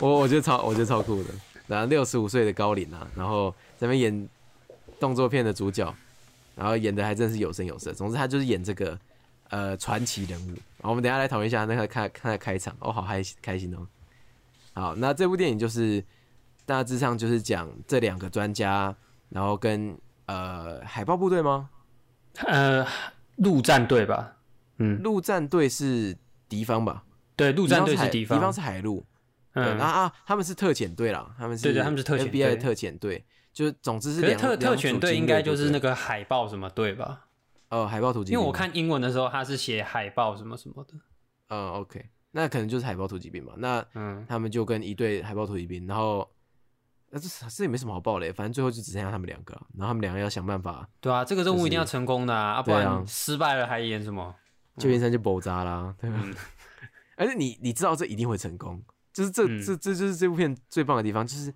[0.00, 1.30] 我我觉得超我觉得超酷的。
[1.66, 4.28] 然后六十五岁的高龄啊，然后在那边演
[5.00, 5.92] 动作片的主角，
[6.54, 7.92] 然后演的还真是有声有色。
[7.92, 8.98] 总之他就是演这个
[9.48, 10.50] 呃传奇人物。
[10.50, 13.86] 然后我们等一下来讨论一下那个看看他开场，哦，好开开心哦。
[14.74, 16.04] 好，那这部电影就是
[16.64, 18.94] 大致上就是讲这两个专家，
[19.28, 21.70] 然后跟呃海豹部队吗？
[22.46, 22.86] 呃，
[23.36, 24.36] 陆战队吧，
[24.78, 26.16] 嗯，陆战队是
[26.48, 27.04] 敌方吧？
[27.34, 29.04] 对，陆战队是敌方，敌方是海陆。
[29.58, 37.24] 嗯然后啊，他们是特遣队啦，他们是对对他们是特遣 FBI 队的特遣队，就是总之是两两特特遣队应该就是那个海豹什么队吧？
[37.70, 40.92] 呃海豹突击兵，因为我看英文的时候，他是写海豹什么什么的。
[41.48, 43.54] 嗯 OK，那可能就是海豹突击兵吧。
[43.56, 46.28] 那嗯，他们就跟一队海豹突击兵，然后
[47.10, 54.34] 那这这也没什么好报的，反正最后就只剩下他们两个了，然后他们两个要想办法，对啊，这个任务一定要成功的啊，啊不然失败了还演什么？
[54.78, 56.18] 旧金山就爆炸啦，对吧？
[56.22, 56.34] 嗯
[57.16, 61.50] 而且你你知道这一定会成功，就是这、嗯这这就是这部片最棒的地方，就是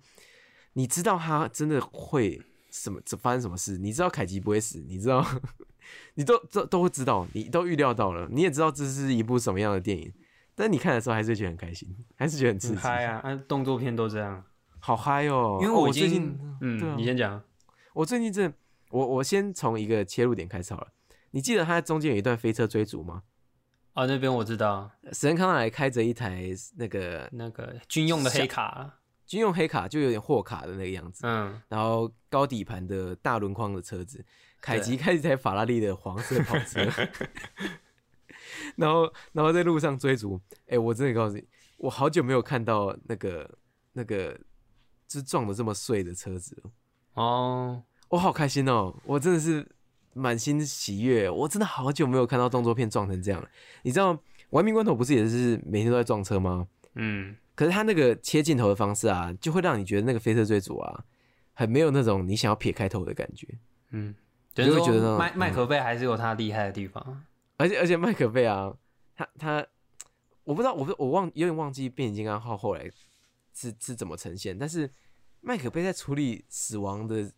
[0.73, 5.23] 你知道他真的会什么这发生什么事，你知道凯奇不会死，你知道
[6.15, 10.11] 你都都都会知道，你都预料到了，你也知道这是一部什么样的电影，
[10.55, 14.43] 但你看的时候还是会觉得很开心，还是觉得很刺激，很嗨啊，啊，动作片都这样。
[14.81, 15.59] 好嗨哦！
[15.61, 17.41] 因为哦我最，近对嗯，啊你先讲。
[17.93, 18.51] 我最近这，
[18.89, 20.87] 我我先从一个切入点开始好了。
[21.29, 23.23] 你记得他在中间有一段飞车追逐吗？
[23.93, 34.25] 哦，那边我知道，史恩康纳莱开着一台那个那个军用的黑卡，军用黑卡，就有点货卡的那个样子，嗯，然后高底盘的大轮框的车子，
[34.59, 36.79] 凯吉开着一台法拉利的黄色跑车，
[38.77, 40.39] 然后然后在路上追逐。
[40.67, 41.45] 哎、我真的告诉你，
[41.77, 43.57] 我好久没有看到那个
[43.93, 44.39] 那个
[45.11, 46.55] 就是撞的这么碎的车子。
[47.15, 48.95] 哦，我好开心哦！
[49.03, 49.67] 我真的是
[50.13, 51.29] 满心喜悦。
[51.29, 53.49] 我真的好久没有看到动作片撞成这样了。
[53.83, 54.13] 你知道
[54.51, 56.65] 《玩命关头》不是也是每天都在撞车吗？
[56.95, 61.03] 嗯，可是他那个切镜头的方式啊，就会让你觉得那个飞车追逐啊，
[61.53, 63.45] 很没有那种你想要撇开头的感觉。
[63.89, 64.15] 嗯，
[64.53, 67.23] 就就是会觉得麦麦可贝还是有他厉害的地方。
[67.57, 68.73] 而且而且麦可贝啊，
[69.13, 69.67] 他他
[70.45, 72.89] 我不知道，我不我忘有点忘记变形金刚号后来
[73.53, 74.89] 是是怎么呈现，但是
[75.41, 77.31] 麦克贝在处理死亡的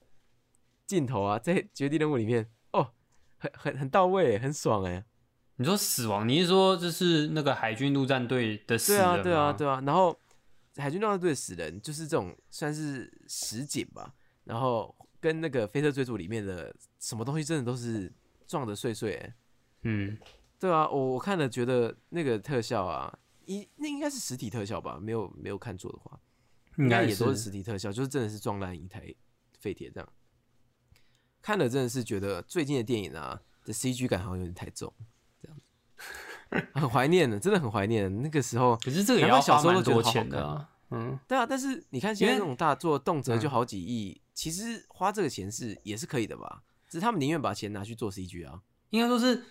[0.85, 2.91] 镜头啊，在绝地任务里面哦，
[3.37, 5.03] 很很很到位，很爽哎。
[5.57, 9.21] 你说死亡，你是说就是那个海军陆战队的死对啊？
[9.21, 9.81] 对啊，对啊。
[9.85, 10.19] 然后
[10.77, 14.13] 海军陆战队的死人就是这种算是实景吧，
[14.45, 18.11] 然后跟那个飞车追逐里面的什么东西真的都是
[18.47, 19.33] 撞得碎碎欸。
[19.83, 20.17] 嗯，
[20.59, 26.19] 对啊，我我看了觉得那个特效啊，一那应该是实体特效吧，没有没有看错的话，
[26.77, 29.13] 应该也都是实体特效，就是真的是撞烂一台
[29.59, 30.09] 废铁这样。
[31.41, 34.93] 看了真的是觉得最近的电影啊的 CG 感好像有点太重，
[35.41, 38.77] 这样子，很怀念的，真的很怀念那个时候。
[38.77, 40.67] 可是这个要小时候都觉得多钱的。
[40.91, 46.63] 嗯，对啊，但是你看现在这种大作，动辄就嗯好几亿，其实花这个钱是也是可以的吧？
[46.87, 48.61] 只是他们宁愿把钱拿去做 CG 啊。
[48.91, 49.43] 应该说是，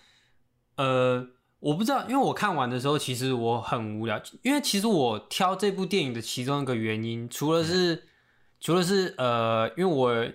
[0.77, 1.27] 呃，
[1.63, 8.03] 我不知道，因为我看完的时候，其实我很无聊，因为其实我挑这部电影的其中一个原因，除了是，
[8.59, 10.27] 除了是呃，因为我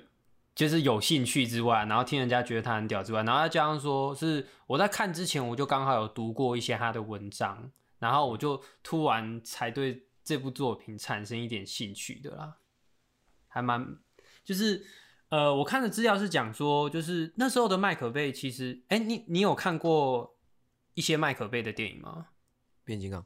[0.55, 12.55] 就是有兴趣之外，然后听人家觉得他很屌之外，然后再加上说是我在看之前，我就刚好有读过一些他的文章，然后我就突然才对这部作品产生一点兴趣的啦，
[13.49, 13.99] 还蛮
[14.43, 14.87] 就是。
[15.31, 20.38] 呃，我看的资料是讲说，就是那时候的麦可贝，其实，哎、你你有看过
[20.99, 22.27] 一些麦可贝的电影吗？
[22.83, 23.25] 变形金刚，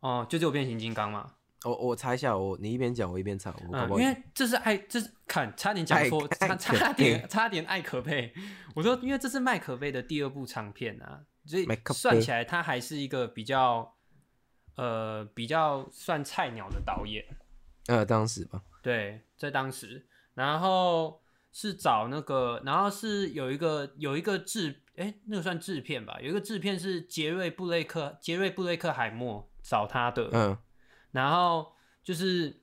[0.00, 1.32] 哦，就只有变形金刚嘛。
[1.64, 8.34] 我我查一下，我你一边讲我一边查，我搞嗯，不好因为这是爱，这是看差点讲错，差差点差点爱可贝。
[8.74, 13.96] 我说，因为这是麦可贝的第二部长片啊，所以算起来他还是一个比较
[14.74, 17.24] 呃比较算菜鸟的导演。
[17.86, 30.58] 呃当时吧，对，在当时，然后是找那个，然后是有一个有一个制，哎，那个算制片吧，有一个制片是杰瑞布雷克，杰瑞布雷克海默找他的，嗯
[31.12, 32.60] 然后就是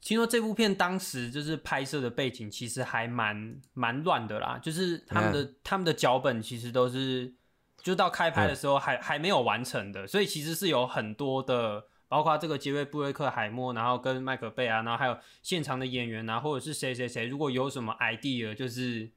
[0.00, 7.34] 听说这部片当时就是拍摄的背景其实还蛮蛮乱的啦，就是他们的、他们的脚本其实都是
[7.78, 11.86] 就到开拍的时候还、还没有完成的，所以其实是有很多的。
[12.06, 19.10] 包括这个杰瑞布瑞克海默，然后跟麦克贝啊，然后还有现场的演员啊，或者是谁谁谁，如果有什么 idea，就是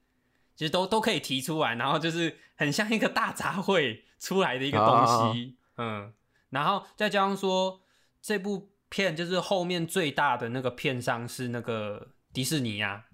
[0.58, 6.12] 其实都都可以提出来，然后就是很像一个大杂烩出来的一个东西，嗯，
[6.50, 7.80] 然后再加上说
[8.22, 13.06] 这部片就是后面最大的那个片商是那个迪士尼啊，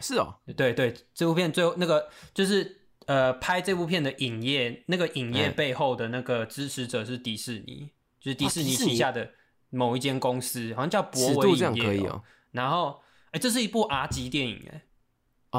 [0.00, 5.50] 是哦，对对，这部片最后那个就是呃拍这部片的影业，那个影业哎。
[5.50, 9.30] 背后的那个支持者是迪士尼，就是迪士尼旗下的
[9.68, 12.22] 某一间公司，好像叫博尺度这维影业、样可以哦，
[12.52, 14.82] 然后哎，这是一部 R 级电影哎，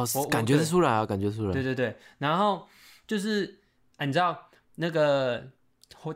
[0.01, 2.67] 哦我，感觉得出来啊，感觉出来，对对对，然后
[3.07, 3.59] 就是
[3.97, 5.47] 哎，你知道那个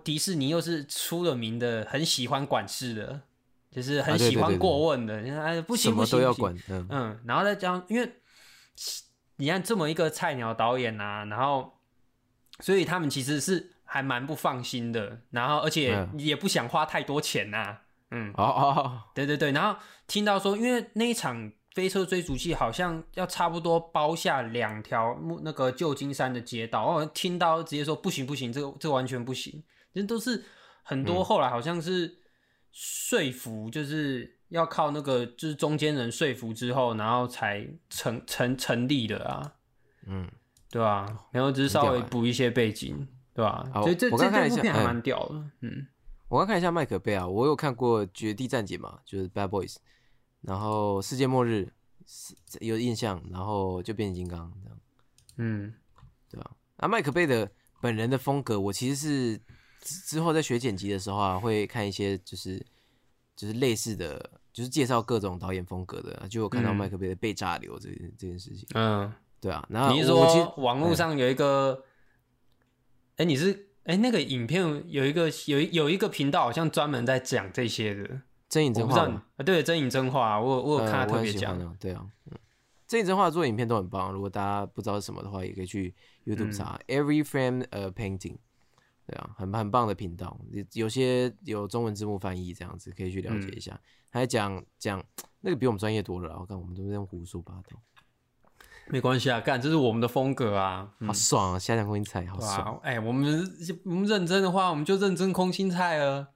[0.03, 3.21] 迪士尼又是出了名的，很喜欢管事的，
[3.71, 6.87] 就是很喜欢过问的，哎不行不行都要管，嗯。
[6.89, 8.13] 嗯，然后再加上，因为
[9.37, 11.79] 你看这么一个菜鸟导演啊，然后
[12.59, 16.19] 所以他们其实是还蛮不放心的，然后而且嗯。
[16.19, 17.77] 也不想花太多钱呐、
[18.11, 30.43] 嗯，哦哦，对对对，然后听到说，因为那一场飞车追逐器好像要差不多包下两条木那个旧金山的街道，我听到直接说不行不行，这个这个完全不行，这都是
[30.83, 32.19] 很多后来好像是
[32.71, 39.53] 说服，就是要靠那个就是中间人说服之后，然后才成成成立的啊，
[40.05, 40.29] 嗯，
[40.69, 43.81] 对吧、然后只是稍微补一些背景，对吧、好？
[43.81, 45.87] 所以这这我刚看了一下这部片还嗯蛮屌的，嗯。
[46.29, 49.75] 我刚看一下麦克贝啊，我有看过《绝地战警》嘛，就是 Bad Boys，
[50.43, 51.67] 然后《世界末日》
[52.05, 54.79] 是有印象，然后就变形金刚这样，
[55.37, 55.73] 嗯
[56.29, 56.87] 对吧、啊？
[56.87, 57.49] 麦克贝的
[57.81, 59.37] 本人的风格，我其实是
[59.81, 62.63] 之之后在学剪辑的时候啊，会看一些就是
[63.35, 69.11] 就是类似的，就是介绍各种导演风格的，就有看到嗯麦克贝的被炸流这这件事情，嗯。
[69.41, 69.65] 对啊。
[69.69, 71.83] 然后你是说网络上有一个？
[73.17, 78.21] 哎、你是哎、那个影片有一个有一有一个频道好像专门在讲这些的，
[78.53, 82.37] 真影真话嘛，啊，对，真影真话，我有我有看他特别讲，对啊，嗯，
[82.85, 85.91] 真影真话做影片都很棒，如果大家不知道是什么的话，也可以去
[86.23, 88.37] YouTube 嗯查、Every Frame a Painting，
[89.07, 93.79] 对啊，很很棒的频道，有有些有中文字幕翻译这样子，可以去了解嗯一下。
[94.11, 95.03] 他还讲讲
[95.41, 97.81] 那个比我们专业多了啦，我看我们都在胡说八道，
[98.87, 101.57] 没关系啊，干这是我们的风格啊，嗯好爽啊！
[101.57, 102.79] 下降空心菜好对爽，吧？
[102.83, 103.43] 哎、我们
[103.83, 106.27] 我们认真的话，我们就认真空心菜了。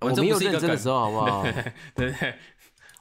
[0.00, 1.42] 我们有认真的梗时候好不好？
[1.94, 2.34] 对不对？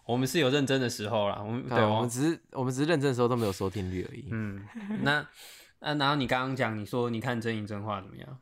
[0.05, 4.27] 我们是有认真的时候啦，我们对我们只是我们只是认真的时候都没有收听率而已。
[4.31, 4.65] 嗯，
[5.01, 5.27] 那
[5.79, 8.39] 那然后你刚刚讲，你说你看真影真话怎么样？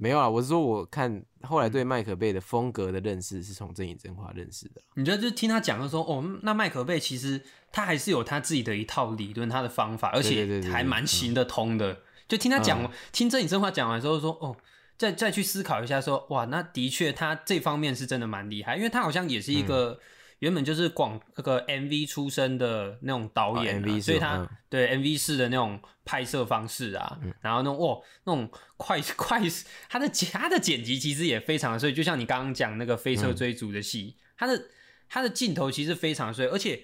[0.00, 4.80] 没有啊，我是说我看后来对麦可贝的风格的认识是从真影真话认识的。
[4.94, 12.00] 你觉得就听他讲的说，哦，那麦可贝其实他还是有他自己的一套理论，他的方法，而且还蛮行得通的。
[12.28, 14.56] 就听他讲，嗯听真影真话讲完之后说，哦，
[14.98, 19.66] 再再去思考一下说，哇，那的确他这方面是真的蛮厉害，因为他好像也是一嗯。
[19.66, 20.00] 个、
[20.40, 24.48] 原本就是广那个 MV 出身的那种导演、所以他、嗯。
[24.68, 29.40] 对 MV 式的那种拍摄方式啊，然后那种哇那种快快，
[29.88, 34.66] 他的剪他的剪辑其实也非常的碎，就像你刚刚讲那个飞车追逐的戏，他的
[35.08, 36.82] 他的镜头其实非常碎，而且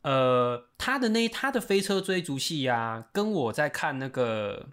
[0.00, 4.70] 呃他的那他的飞车追逐戏啊，跟我在看那个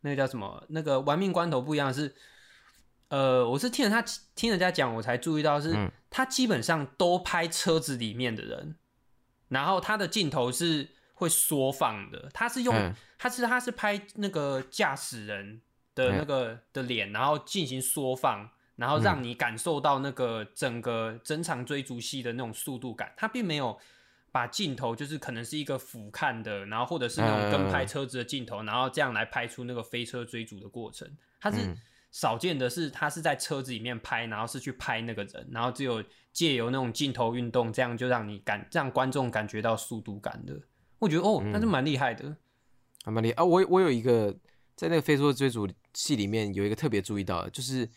[0.00, 2.14] 那个叫什么那个玩命关头不一样是。
[3.10, 8.76] 呃，我是听了他听人家讲，我才注意到是，嗯他基本上都拍车子里面的人，
[9.48, 15.62] 然后他的镜头是会缩放的，他是用嗯它是他是拍那个驾驶人
[15.94, 23.80] 的那个的脸，然后进行缩放，然后让你感受到那个整个整场追逐戏的那种速度感，他并没有。
[24.30, 31.10] 把镜头就是可能是一个俯瞰的，然后或者是那种跟拍车子的镜头，然后这样来拍出那个飞车追逐的过程。
[31.40, 31.76] 它是嗯
[32.10, 40.58] 少见的是，它是在车子里面拍，然后是去拍那个人，然后只有借由那种镜头运动，这样就让你感让观众感觉到速度感的。
[40.98, 42.36] 我觉得哦，那是蛮厉害的。
[43.04, 43.44] 还蛮厉害啊！
[43.44, 44.32] 我我有一个
[44.74, 47.88] 在那个《飞车追逐》戏里面有一个特别注意到的，就是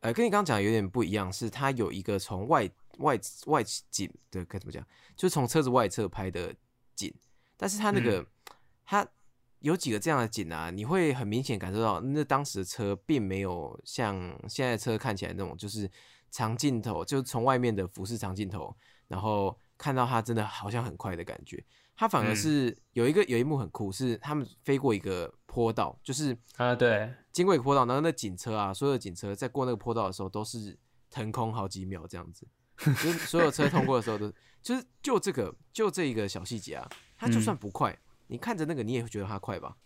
[0.00, 4.84] 呃，跟你刚刚讲的有点不一样，是它有一个从外外外景的该怎么讲，
[5.14, 6.54] 就是从车子外侧拍的
[6.94, 7.12] 景，
[7.56, 8.26] 但是它那个、
[8.84, 9.06] 它
[9.58, 14.14] 有几个这样的景啊，你会很明显感受到，那当时的车并没有像
[14.48, 15.90] 现在的车看起来那种，就是
[16.30, 18.74] 长镜头，就是从外面的俯视长镜头，
[19.06, 21.62] 然后看到它真的好像很快的感觉。
[22.00, 22.34] 它反而嗯。
[22.34, 30.78] 是有一个有一幕很酷，是他们飞过一个坡道，就是啊，对，经过一个坡道，然后那警车啊，所有的警车在过那个坡道的时候都是
[31.10, 32.48] 腾空好几秒这样子，
[32.82, 34.32] 就是所有车通过的时候都
[34.62, 37.94] 就是就这个就这一个小细节啊，它就算不快，
[38.28, 39.76] 你看着那个你也会觉得它快吧？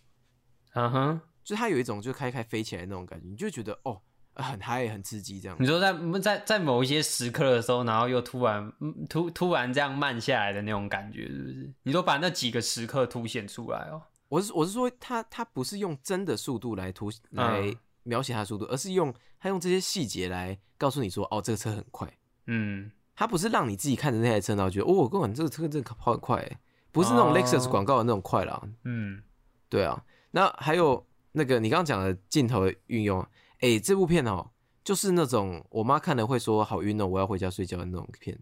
[0.71, 4.01] 嗯哼，就是它有一种就开开飞起来那种感觉，你就会觉得哦、呃
[4.35, 5.65] 很嗨很刺激这样你。
[5.65, 11.73] 说在在在某一些时刻的时候，然后又突然嗯突突然这样慢下来的那种感觉，是不是？
[11.83, 14.01] 你都把那几个时刻凸显出来哦。
[14.27, 22.11] 我是我是说他他不是用真的速度来凸来嗯描写它的速度，而是用他用这些细节来告诉你说哦这个车很快。
[22.47, 26.57] 嗯，他不是让你自己看着那台车，然后觉得哦，我跟你这个车真的跑很快欸，
[26.91, 28.61] 不是那种哦 Lexus 广告的那种快啦。
[28.83, 29.21] 嗯，
[29.69, 33.25] 对啊，那还有那个你刚刚讲的镜头的运用，
[33.59, 34.51] 哎、这部片哦，
[34.83, 38.39] 就是那种我妈看了会说好晕哦，我要回家睡觉的那种片。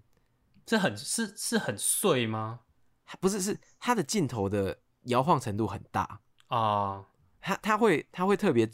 [0.66, 2.62] 这很是是很碎吗？
[3.06, 7.06] 它不是，是它的镜头的摇晃程度很大，啊，
[7.42, 8.70] 它它会它会特别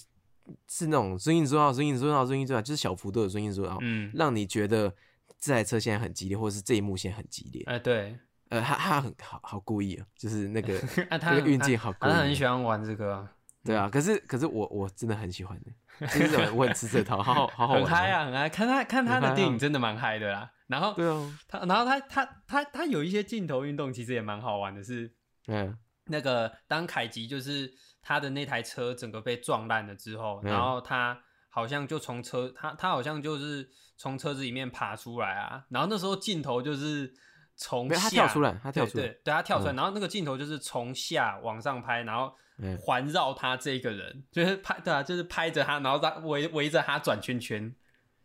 [0.68, 4.94] 是那种声音做到声音做到声音做到，就是小幅度的声音做到，嗯，让你觉得
[5.40, 7.64] 这台车现在很激烈，或者是这一幕现在很激烈。
[7.66, 8.18] 哎、对，
[8.50, 12.36] 呃，他他很好好故意啊，就是那个 啊，他那个运镜好故他他很。
[12.36, 15.72] 喜欢玩这个啊，对啊，可是可是我我真的很喜欢的，
[16.08, 18.12] 就是我很吃这套，好好好好玩、很嗨！
[18.12, 18.50] 啊，很嗨。
[18.50, 20.50] 看他看他的电影真的蛮嗨的啦。
[20.68, 25.14] 然后对啊，他，然后他他他他有一些镜头运动，其实也蛮好玩的是。
[25.48, 25.78] 嗯
[26.12, 37.14] 那个当凯吉就是他的那台车整个被撞烂了之后，嗯然后他好像就从车他他好像就是从车子里面爬出来啊，然后那时候镜头就是
[37.60, 47.76] 从下跳出来他跳出来对对对他跳出来，然后那个镜头就是从下往上拍，然后嗯环绕他这个人，就是拍对啊，就是拍着他，然后他围围着他转圈圈。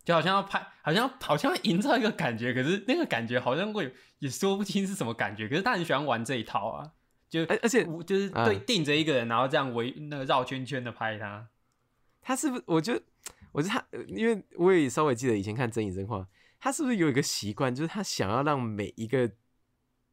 [0.04, 5.48] 就好像要拍，好像好像要营造一个感觉，可是那个感觉好像会也说不清是什么感觉。
[5.48, 6.92] 可是他很喜欢玩这一套啊，
[7.30, 11.48] 就而而且我就是嗯对定着一个人，然后这样围那个绕圈圈的拍他。
[12.20, 12.62] 他是不是？
[12.66, 13.00] 我觉得
[13.52, 16.18] 我觉得他，因为我也稍微记得以前看《真影真话》，
[16.64, 19.30] 他是不是有一个习惯，就是他想要让每一个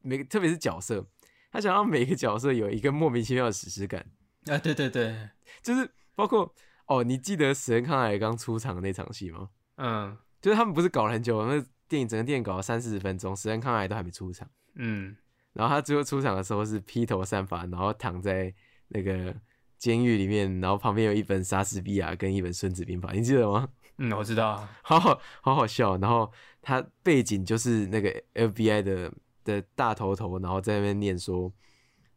[0.02, 1.08] 每个，特别是角色，
[1.50, 4.06] 他想让每一个角色有一个莫名其妙的史诗感，
[4.48, 5.30] 啊，对对对，
[5.64, 6.54] 就是包括
[6.88, 9.48] 哦，你记得史恩康乃尔刚出场的那场戏吗？
[9.78, 14.46] 嗯就是他们不是搞了很久，那电影整个电影搞了三四十分钟，史恩康乃尔都还没出场。
[14.76, 15.16] 嗯，
[15.54, 18.54] 然后他最后出场的时候是披头散发，然后躺在
[18.90, 19.34] 那个
[19.78, 23.70] 监狱里面，然后旁边有一本莎士比亚跟一本孙子兵法，你记得吗？
[24.04, 25.96] 嗯，我知道， 好好好好笑。
[25.98, 31.52] 然后他背景就是那个 FBI 的的大头头，然后在那边念说，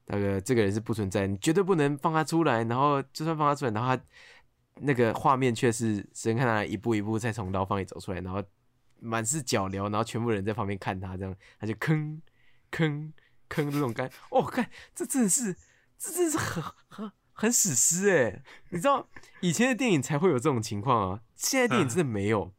[0.07, 2.65] 那个这个人是不存在，你绝对不能放他出来。
[2.65, 4.03] 然后就算放他出来，然后他
[4.77, 8.43] 那个画面却是只能看他一步一步再从牢房里走出来，然后
[9.01, 12.23] 满是脚镣，然后全部人在旁边看他，这样他就坑
[12.71, 13.13] 坑
[13.51, 15.55] 坑这种感，哦，看这真的是
[15.99, 18.43] 这真的是很很很史诗哎！
[18.71, 19.07] 你知道
[19.41, 22.55] 以前的电影才会有这种情况啊，现在电影真的没有，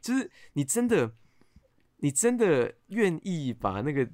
[0.00, 1.14] 就是你真的
[1.98, 4.10] 你真的愿意把那个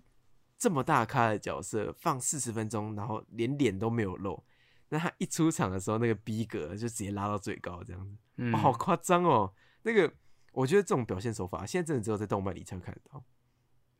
[0.59, 4.45] 这么大咖的角色放四十分钟，然后连脸都没有露，
[4.89, 9.53] 那他一出场的时候，那个逼格就直接拉到最高，这样子，好夸张哦！
[9.83, 10.13] 那个
[10.53, 13.25] 我觉得这种表现手法，现在真的只有在动漫里才会看得到。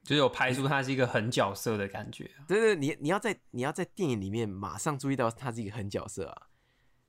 [0.03, 2.31] 就是有拍出他是一个狠角色的感觉。
[2.47, 6.49] 对对，你你要在你要在电影里面马上注意到他是一个狠角色啊！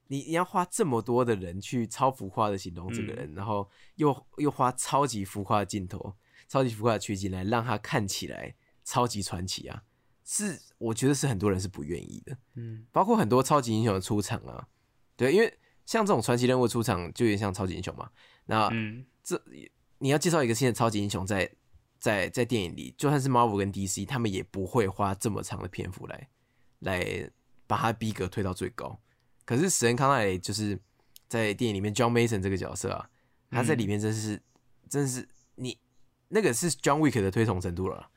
[0.07, 6.15] 你你要花这么多的人去超浮夸的形容这个人，然后又又花超级浮夸的镜头、
[6.47, 9.83] 超级浮夸的取景来让他看起来超级传奇啊！
[10.25, 14.67] 是我觉得是很多人是不愿意的，嗯包括很多超级英雄的出场啊，
[15.17, 18.09] 对，因为像这种传奇人物出场就有点像超级英雄嘛。
[18.45, 19.41] 那嗯这
[19.97, 21.49] 你要介绍一个新的超级英雄在
[22.03, 26.27] 在在电影里，就算是 Marvel 跟 DC，他们也不会花这么长的篇幅来
[26.79, 27.31] 来
[27.65, 28.99] 把他逼格推到最高。
[29.45, 30.77] 可是史恩康奈雷就是
[31.29, 33.09] 在电影里面 John Mason 这个角色啊，
[33.49, 34.37] 他在里面真是、
[34.89, 35.25] 真是
[35.55, 35.77] 你
[36.27, 38.09] 那个是 John Wick 的推崇程度了。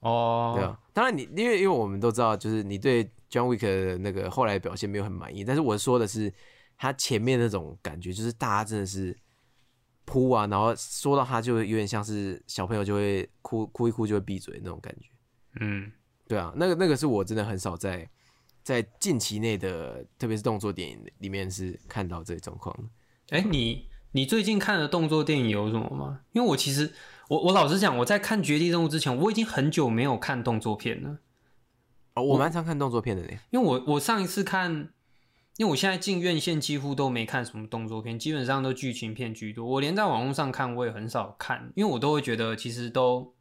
[0.00, 6.30] 哦，对啊，当然你因为因为我们都知道，就是你对 John Wick 的那个后来表现没有很满意，但是我说的是
[6.76, 9.16] 他前面那种感觉，就是大家真的是
[10.08, 15.08] 扑啊，然后说到他就有点像是小朋友就会哭哭一哭就会闭嘴那种感觉。
[15.60, 15.92] 嗯，
[16.26, 18.08] 对啊，那个那个是我真的很少在
[18.62, 23.36] 在近期内的，特别是动作电影里面是看到这个状况的。
[23.36, 26.20] 哎、你你最近看的动作电影有什么吗？
[26.32, 26.92] 因为我其实
[27.28, 31.18] 我我老实讲，我在看《绝地任务》之前，我已经很久没有看动作片了。
[32.14, 33.28] 哦，我蛮常看动作片的呢。
[33.50, 34.90] 因为我我上一次看，
[35.58, 39.66] 因为我现在进院线几乎都没看什么动作片，基本上都剧情片居多。
[39.66, 43.34] 我连在网络上看我也很少看，因为我都会觉得其实都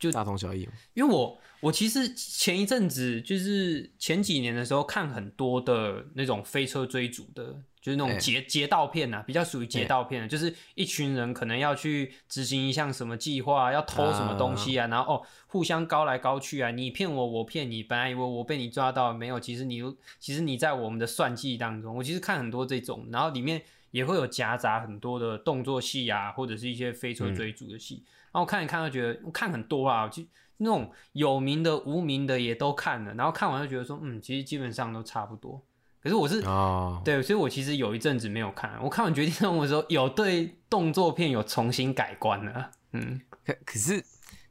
[0.00, 0.68] 就大同小异。
[0.94, 19.80] 因为我我其实前一阵子就是前几年的时候看很多的那种飞车追逐的，就是那种哎劫劫道片啊，比较属于劫道片的，就是一群人可能要去执行一项什么计划，要偷什么东西啊，然后哦互相高来高去啊，你骗我，我骗你，本来以为我被你抓到，没有，其实你
[20.18, 23.62] 其实你在我们的算计当中，我其实看很多这种，然后里面
[23.92, 28.02] 也会有夹杂很多的动作戏啊，或者是一些飞车追逐的戏。
[28.32, 30.24] 然后我看一看，就觉得我看很多啊，就
[30.56, 33.14] 那种有名的、无名的也都看了。
[33.14, 35.62] 然后看完就觉得说，嗯，其实基本上都差不多。
[36.06, 38.78] 可是我是、哦，对，所以我其实有一阵子没有看。
[38.80, 42.70] 我看完《绝地任务》的时候，有对动作片有重新改观了。
[42.92, 44.00] 嗯，可可是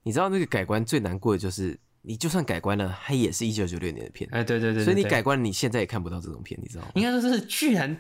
[0.04, 6.92] 你知道那个改观最难过的就是，你就算改观了，它也是一九九六年的片，哎，对对对所以你改观了，你现在也看不到这种片，你知道吗？
[6.96, 7.98] 应该说是居然，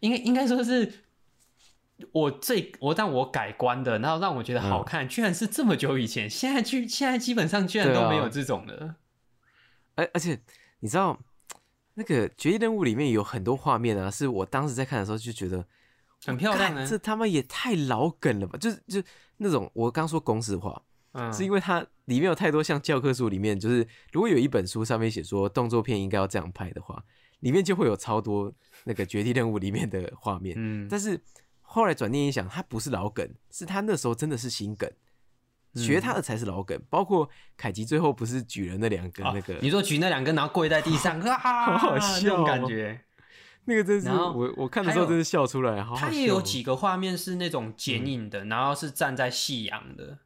[0.00, 0.90] 应该应该说是
[2.12, 8.94] 我最我让我改观的，然后让我觉得好看，居然是这么久以前，现在居现在基本上居然都没有这种的。
[9.94, 10.40] 而而且
[10.80, 11.20] 你知道
[11.94, 15.66] 那个《绝地任务》里面有很多画面啊，是我当时在看的时候就觉得
[16.24, 18.58] 很漂亮这他妈也太老梗了吧！
[18.58, 19.02] 就是就
[19.36, 20.82] 那种我刚说公式化，
[21.12, 27.02] 嗯，是因为它里面有太多像教科书里面，就是如果有一本书上面写说动作片应该要这样拍的话，
[27.40, 28.52] 里面就会有超多
[28.84, 30.54] 那个《绝地任务》里面的画面。
[30.58, 31.20] 嗯，但是
[31.60, 34.96] 后来转念一想，它不是老梗，是他那时候真的是新梗，嗯
[35.74, 36.80] 学他的才是老梗。
[36.88, 43.00] 包括凯吉最后不是举了那两根那个，啊你说举那两根，然后跪在地上，啊， 好好那笑种感哦觉。
[43.66, 50.18] 那个真是我我看的时候真是笑出来，好好它也有几个画面是那种剪影的，然后是站在夕阳的，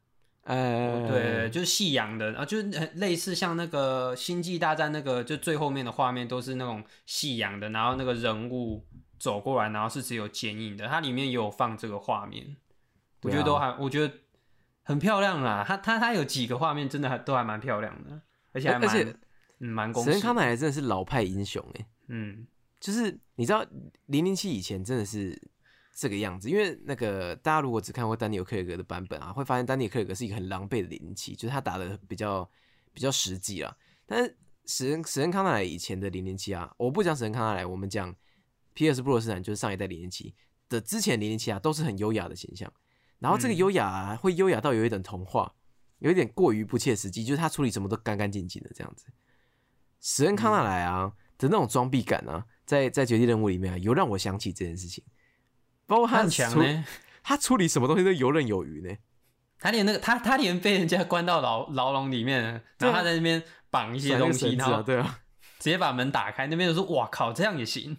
[0.43, 8.85] 哎，对，就是夕阳的，然后就是类似像那个《星际大战》那个，就最后面的画面都是那种夕阳的，然后那个人物
[9.21, 12.57] 走过来，然后是只有剪影的，它里面也有放这个画面，
[13.23, 14.13] 我觉得都还，我觉得
[14.89, 15.63] 很漂亮啦。
[15.69, 18.23] 它它它有几个画面真的还都还蛮漂亮的，
[18.53, 19.15] 而且还蛮而且
[19.59, 22.47] 嗯蛮公史恩式康乃莱真的是老派英雄哎，嗯
[22.81, 23.63] 就是你知道
[24.07, 25.39] 零零七以前真的是
[25.95, 32.49] 这个样子，因为那个大家如果只看过丹尼尔·克雷格的版本啊，会发现丹尼尔·克雷格是一个很狼狈的零零七，就是他打的比较
[32.95, 33.77] 比较实际啦。
[34.07, 38.15] 但是史恩史恩康纳莱以前的零零七啊，我不讲史恩康纳莱，我们讲
[38.73, 40.35] 皮尔斯布鲁斯坦，就是上一代零零七
[40.69, 42.73] 的之前零零七啊，都是很优雅的形象。
[43.19, 45.53] 然后这个嗯优雅、啊、会优雅到有一点童话，
[45.99, 49.07] 有一点过于不切实际，就是他处理什么都干干净净的这样子。
[50.01, 55.03] 史恩康纳莱啊的那种装逼感啊，在在绝地任务里面啊，有让我想起这件事情。
[55.87, 56.85] 包括他很强处呢。
[57.23, 58.97] 他处理什么东西都游刃有余呢。
[59.59, 65.21] 他连那个他他连被人家关到牢牢笼里面，然后他在那边绑一些东西，然后对啊，
[65.59, 67.97] 直接把门打开，那边就说哇靠，这样也行。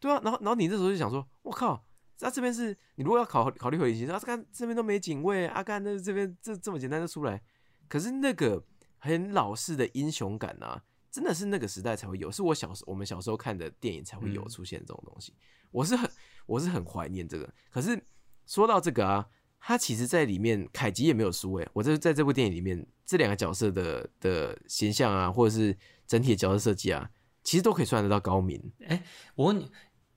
[0.00, 0.20] 对啊。
[0.24, 1.84] 然后然后你这时候就想说，我靠，
[2.20, 7.40] 那、这边是你如果要考考虑回形，啊，干这边都没警卫，阿、啊、干那这边这这么简单就出来。
[7.88, 8.62] 可是那个
[8.98, 15.32] 很老式的英雄感啊，真的是那个时代才会有，是我小时我们小时候看的电影才会有嗯出现这种东西。
[15.70, 16.10] 我是很
[16.46, 17.48] 我是很怀念这个。
[17.70, 18.02] 可是
[18.46, 19.26] 说到这个啊，
[19.60, 27.08] 他其实在里面凯吉也没有输诶、我这在这部电影里面这两个角色的的形象啊，或者是整体的角色设计啊，
[27.42, 28.60] 其实都可以算得到高明。
[28.86, 29.02] 哎
[29.34, 29.70] 我问你，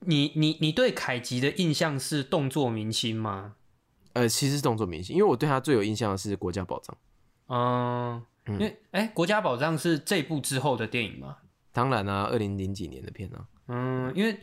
[0.06, 3.54] 你你你对凯吉的印象是动作明星吗？
[4.12, 6.96] 呃，其实是动作明星，因为我对他最有印象的是《国家宝藏》。
[7.48, 11.38] 嗯，因为哎，国家宝藏》是这部之后的电影吗？
[11.72, 14.38] 当然啊，二零零几年的片啊，嗯，因为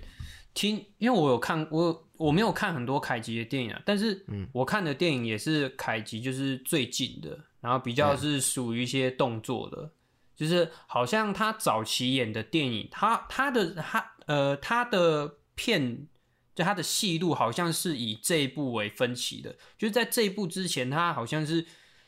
[0.55, 9.91] 听，因为我有看，我有我没有看很多凯吉的电影啊，但是嗯我看的电影也是凯吉就是最近的，然后比较是属于一些动作的，
[10.35, 16.07] 就是好像他早期演的电影，他他的他呃他的片。
[16.55, 21.65] 就他的戏路好像是以这一部为分歧的，就是在这一部之前，他好像是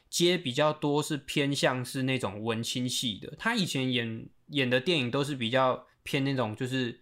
[0.09, 3.33] 接比较多是偏向是那种文青戏的。
[3.37, 6.99] 他以前演演的电影都是比较偏那种就是。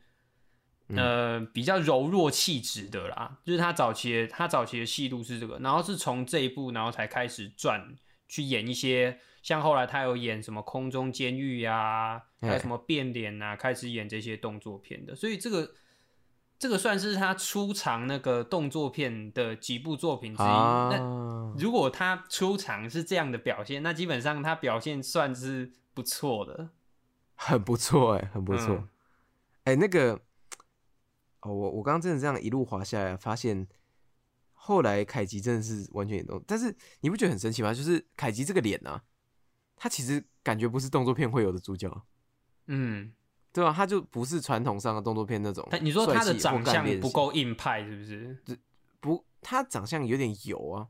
[0.95, 7.95] 呃，比较柔弱气质的啦，就是他早期的他早期的戏路是这个，然后是从这一部，然后才开始转
[8.27, 15.71] 去演一些，像后来他有演什么空中监狱呀，还有什么变脸啊，开始演这些动作片的，所以这个
[16.59, 20.45] 这个算是他出场那个动作片的几部作品之一。
[20.45, 20.97] 啊那
[21.57, 26.69] 如果他出场是这样的表现，那基本上他表现算是不错的。
[27.35, 28.89] 很不错哎，很不错嗯。
[29.63, 30.19] 哎、那个，
[31.41, 33.65] 哦，我我刚刚真的这样一路滑下来，发现
[34.53, 37.73] 后来凯吉真的是完全演动，但是你不觉得很神奇吗？
[37.73, 39.01] 就是凯吉这个脸啊，
[39.77, 42.05] 他其实感觉不是动作片会有的主角，
[42.67, 43.13] 嗯，
[43.59, 46.23] 对啊、他就不是传统上的动作片那种帅气或干练型。
[46.23, 48.59] 他你说他的长相不够硬派，是不是？
[49.01, 50.87] 不，他长相有点油啊。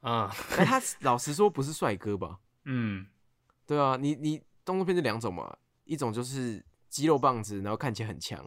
[0.00, 2.38] 啊，哎，他老实说不是帅哥吧？
[2.64, 3.06] 嗯。
[3.66, 8.40] 对啊，你你动作片就两种嘛，一种就是肌肉棒子，然后看起来很强；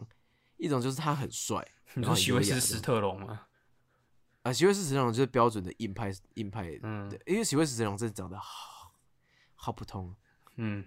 [0.56, 1.62] 一种就是他很帅。
[1.94, 3.42] 你说然后许威斯史特龙吗？
[4.42, 8.92] 啊，席位斯特龙就是标准的硬派硬派，嗯对，因为席位斯这种真的长得好
[9.54, 10.14] 好普通，
[10.54, 10.84] 嗯，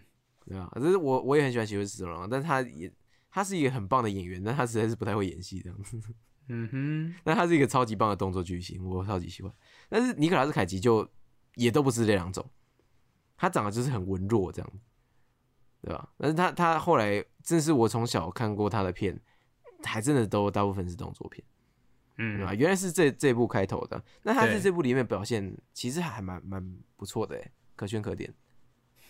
[0.50, 0.68] 对啊？
[0.74, 2.92] 可是我我也很喜欢席位斯这种，但他也
[3.30, 5.98] 他是一个很棒的演员，但他实在是不太会演戏这样子。
[6.52, 9.54] 嗯哼，那他是一个超级棒的动作巨星，我超级喜欢。
[9.88, 11.08] 但是尼可拉斯凯奇就
[11.54, 12.44] 也都不是这两种，
[13.38, 14.72] 他长得就是很文弱这样，
[15.82, 16.12] 对吧？
[16.18, 19.22] 但是他他后来正是我从小看过他的片，
[19.84, 21.46] 还真的都大部分是动作片。
[22.18, 22.52] 对吧？
[22.52, 28.34] 嗯，原来是这这部开头的，那他在对这部里面表现其实还蛮蛮不错的，哎，可圈可点。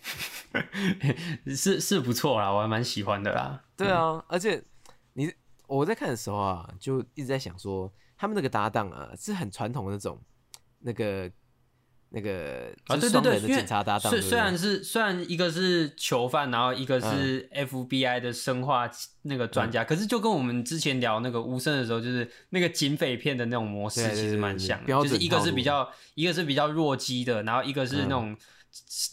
[1.56, 3.64] 是是不错啦，我还蛮喜欢的啦。
[3.78, 4.62] 对啊，而且
[5.14, 5.32] 你
[5.68, 10.20] 我在看的时候啊，就一直在想说，他们那个搭档啊，是很传统的那种，
[10.80, 11.32] 那个
[12.10, 18.90] 那个啊，就是对对对，警察搭档，虽虽然是虽然一个是囚犯，然后一个是 FBI 的生化
[19.22, 28.36] 那个专家，可是就跟我们之前聊那个无声的时候，就是那个警匪片的那种模式其实蛮像就是一个是比较一个是比较弱鸡的，然后一个是那种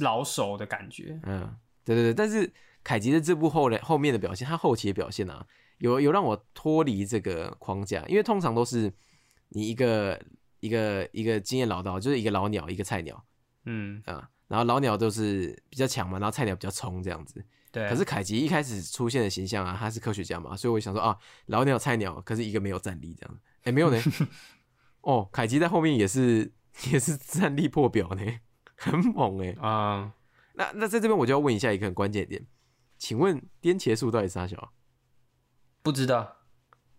[0.00, 1.20] 老手的感觉。
[1.24, 2.52] 嗯，对对对，但是
[2.82, 5.46] 凯吉的这部后来后面的表现，他后期的表现啊，
[5.78, 8.92] 有有让我脱离这个框架，因为通常都是
[9.50, 10.20] 你一个
[10.60, 13.24] 一个一个经验老道，就是一个老鸟，一个菜鸟
[13.64, 17.44] 嗯，啊，然后老鸟都是比较强嘛，然后菜鸟比较冲这样子。
[17.72, 17.88] 对。
[17.88, 23.38] 可是凯吉一开始出现的形象啊，他是科学家嘛，所以我想说啊，老鸟菜鸟，可是一个没有战力这样。
[23.64, 24.00] 哎、没有呢。
[25.02, 26.52] 哦，凯吉在后面也是
[26.90, 28.22] 也是战力破表呢，
[28.76, 30.12] 很猛哎、啊、
[30.54, 32.46] 那那在这边我就要问一下一个很关键点，
[32.98, 34.68] 请问颠茄素到底是啥小啊？
[35.82, 36.36] 不知道，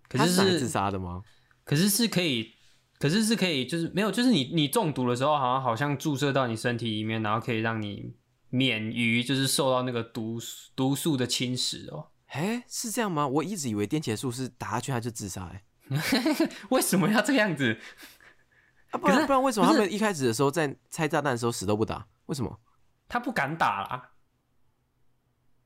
[0.10, 1.22] 可是是自杀的吗？
[1.64, 2.54] 可是是可以，
[3.00, 8.16] 可是是可以，就是没有，就是你你中毒的时候，好像好像注射到你身体里面，然后可以让你
[8.50, 10.40] 免于就是受到那个毒
[10.76, 12.12] 毒素的侵蚀哦。
[12.28, 13.28] 哎、是这样吗？
[13.28, 15.64] 我一直以为颠茄素是打下去他就自杀哎、
[16.70, 17.80] 为什么要这样子？
[18.92, 22.08] 啊，不然不然为什么他们一开始的时候在拆炸弹的时候死都不打？
[22.28, 22.60] 为什么？
[23.08, 24.12] 他不敢打啦。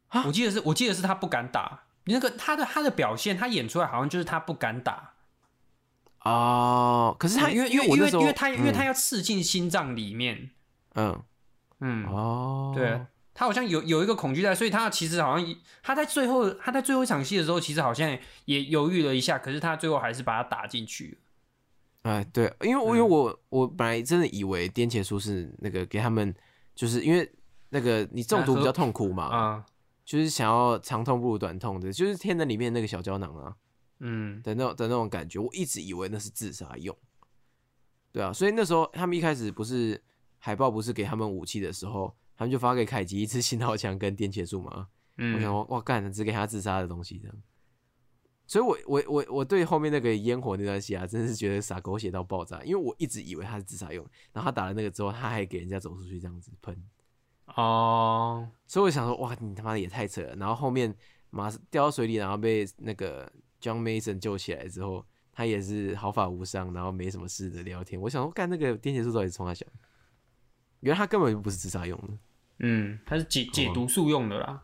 [0.09, 1.83] 啊我记得是，我记得是他不敢打。
[2.05, 5.13] 那个他的他的表现，他演出来好像就是他不敢打。
[6.23, 10.51] 哦，可是他因为因为因为因为他因为他嗯要刺进心脏里面。
[10.95, 11.23] 嗯
[11.79, 21.17] 嗯，哦对，他好像有有一个恐惧在，所以他其实好像他在最后他在最后一场戏的时候，其实好像也犹豫了一下，可是他最后还是把他打进去了。
[22.03, 26.33] 哎，对，因为我因为我我本来真的以为颠茄术是那个给他们，
[26.73, 27.31] 就是因为
[27.69, 29.65] 那个你中毒比较痛苦嘛，啊，
[30.03, 33.55] 就是想要长痛不如短痛的，就是天能里面那个小胶囊啊
[33.99, 34.41] 嗯。
[34.41, 36.97] 的那种的那种感觉，我一直以为那是自杀用，
[38.11, 40.03] 对啊，所以那时候他们一开始不是
[40.39, 44.87] 海报不是给他们武器的时候，他们就发给凯吉一支信号枪跟颠茄术嘛，
[45.17, 47.37] 我想嗯，说哇干，只给他自杀的东西这样。
[48.51, 56.75] 所以我，我我我对后面那个烟火那段戏啊，真的是觉得傻狗血到爆炸，因为我一直以为他是自杀用，然后他打了那个之后，他还给人家走出去这样子喷，
[57.55, 60.35] 哦，所以我想说，哇，你他妈的也太扯了。
[60.35, 60.93] 然后后面
[61.29, 63.25] 马上掉到水里，然后被那个
[63.61, 68.01] John Mason 救起来之后，他也是毫发无伤，然后没什么事的聊天。
[68.01, 69.65] 我想说，干那个电解素到底是从哪想？
[70.81, 72.17] 原来他根本就不是自杀用的，
[72.59, 74.61] 嗯，他是解解毒素用的啦，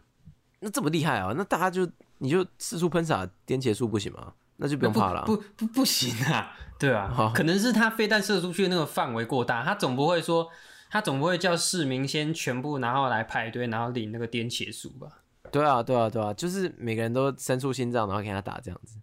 [0.60, 1.34] 那这么厉害啊？
[1.38, 4.34] 那大家就你就四处喷洒颠茄素不行吗？
[4.58, 10.50] 那就不用怕了啊、不不不不行啊，对啊，可能是他飞弹射出去的那个范围过大，他总不会说。
[10.90, 15.20] 他总不会叫市民先全部然后来排队，然后领那个颠茄素吧？
[15.52, 18.98] 对啊，对啊，对啊，就是每个人都伸出心脏，然后给他打这样子。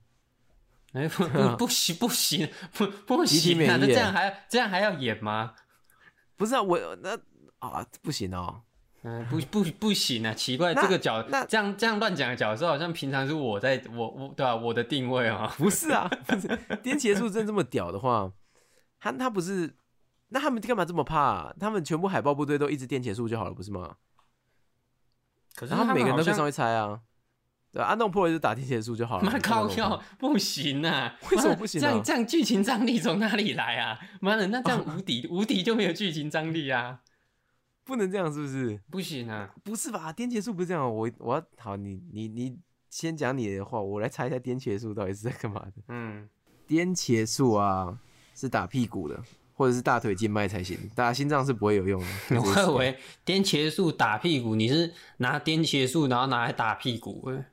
[0.95, 3.77] 哎、不不不行不行不不行啊！
[3.79, 5.53] 那这样还这样还要演吗？
[6.39, 7.19] 不是啊，我那
[7.59, 8.63] 啊，不行哦。
[9.07, 10.33] 嗯，不不不行啊！
[10.33, 16.49] 奇怪，这个角那这样这样乱讲的角色，好像平常是我在我我对吧、我的定位啊， 不是啊，不是
[16.83, 18.33] 颠茄树真这么屌的话，
[18.99, 19.77] 他他不是，
[20.29, 21.55] 那他们干嘛这么怕、啊？
[21.61, 23.97] 他们全部海豹部队都一直颠茄树就好了，不是吗？
[25.55, 26.99] 可是他们每个人都可以上去猜啊，
[27.75, 29.31] 对啊，弄破了就打颠茄树就好了。
[29.31, 31.15] 妈靠你干嘛药不行啊！
[31.31, 33.99] 为什么不行啊这样这样剧情张力从哪里来啊？
[34.23, 37.01] 妈的，那这样无敌无敌就没有剧情张力啊！
[37.85, 38.81] 不能这样，是不是？
[38.91, 39.55] 不行啊！
[39.63, 40.13] 不是吧？
[40.13, 42.59] 颠茄树不是这样，我我要好，你你你
[42.91, 45.83] 先讲你的话，我来猜一下颠茄树到底是在干嘛的。
[45.89, 46.29] 嗯，
[46.67, 47.99] 颠茄树啊，
[48.35, 49.23] 是打屁股的，
[49.53, 52.41] 或者是大腿静脉才行，打心脏是不会有用的。
[52.41, 57.45] 我以为颠茄树打屁股，你是拿颠茄树然后拿来打屁股、欸？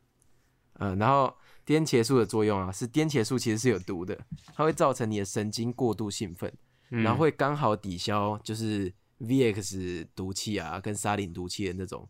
[0.80, 4.18] 嗯，然后颠茄树的作用啊，是颠茄树其实是有毒的，
[4.56, 6.52] 它会造成你的神经过度兴奋，
[6.90, 8.92] 嗯然后会刚好抵消就是
[9.22, 12.08] VX 毒气啊跟沙林毒气的那种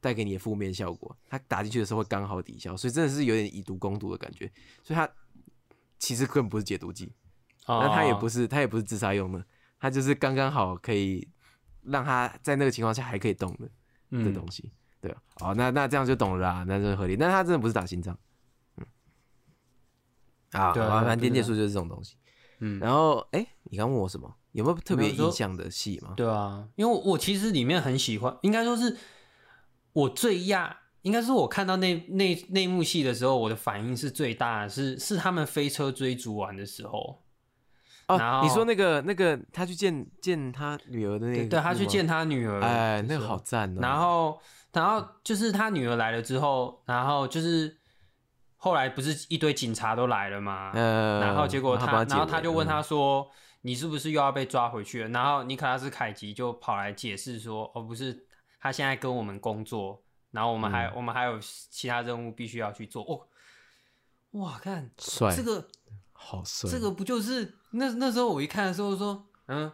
[0.00, 4.50] 带给你的负面效果，它打进去的时候会刚好抵消，所以真的是有点以毒攻毒的感觉，
[4.82, 5.08] 所以它
[5.98, 7.12] 其实根本不是解毒剂，
[7.66, 9.44] 哦那它也不是它也不是自杀用的，
[9.78, 11.28] 它就是刚刚好可以
[11.82, 13.68] 让它在那个情况下还可以动的。
[14.12, 17.16] 的嗯东西，对啊，哦，那那这样就懂了啦，那就合理。
[17.16, 18.14] 但他真的不是打心脏，
[18.76, 18.84] 嗯，
[20.50, 22.18] 啊，反正电解素就是这种东西。
[22.58, 24.36] 嗯然后，哎、你刚问我什么？
[24.52, 26.14] 有没有特别印象的戏吗？
[26.16, 28.96] 对啊，因为我我其实里面很喜欢，应该说是
[29.92, 30.70] 我最讶，
[31.02, 37.22] 应该是我看到那那那幕戏的时候，我的反应是最大的，是是他们飞车追逐完的时候，
[38.08, 43.80] 然哦，你说那个那个他去见见他女儿的那个，对对，他去见他，女儿，哎，那个好赞哦。
[43.80, 44.38] 然后，
[44.72, 47.78] 然后就是他女儿来了之后，然后就是
[48.56, 50.72] 后来不是一堆警察都来了吗？
[50.74, 53.28] 呃，然后结果他，他然后他就问，他说
[53.62, 58.26] ：“你是不是又要被抓回去了？”然后尼可拉斯凯奇就跑来解释说：“哦，不是，
[58.60, 63.26] 他现在跟我们工作，然后我们还、嗯我们还有其他任务必须要去做。”哦，
[64.32, 65.66] 哇，看这个
[66.12, 69.72] 好帅，这个不就是那那时候我一看的时候说，嗯，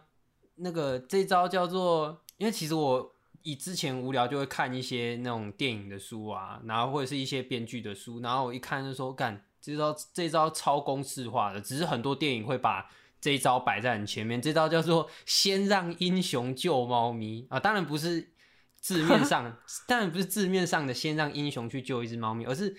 [0.55, 12.89] 那个这招叫做，因为其实我以之前无聊就会看一些那种电影的书啊，然后或者是一些编剧的书，然后我一看就说，干这招这招超公式化的，只是很多电影会把
[13.21, 18.33] 这一招摆在很前面，这招叫做先让英雄救猫咪啊，当然不是
[18.79, 19.57] 字面上，
[19.87, 22.75] 当然不是字面上的先让英雄去救一只猫咪，而是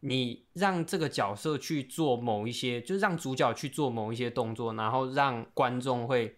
[0.00, 6.28] 你让这个角色去做某一些，就是让主角去做某一些动作，然后让观众会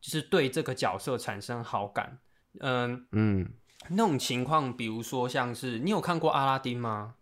[0.00, 2.18] 就是对这个角色产生好感。
[2.60, 3.52] 嗯，嗯，
[3.90, 7.16] 那种情况，比如说像是你有看过阿拉丁吗？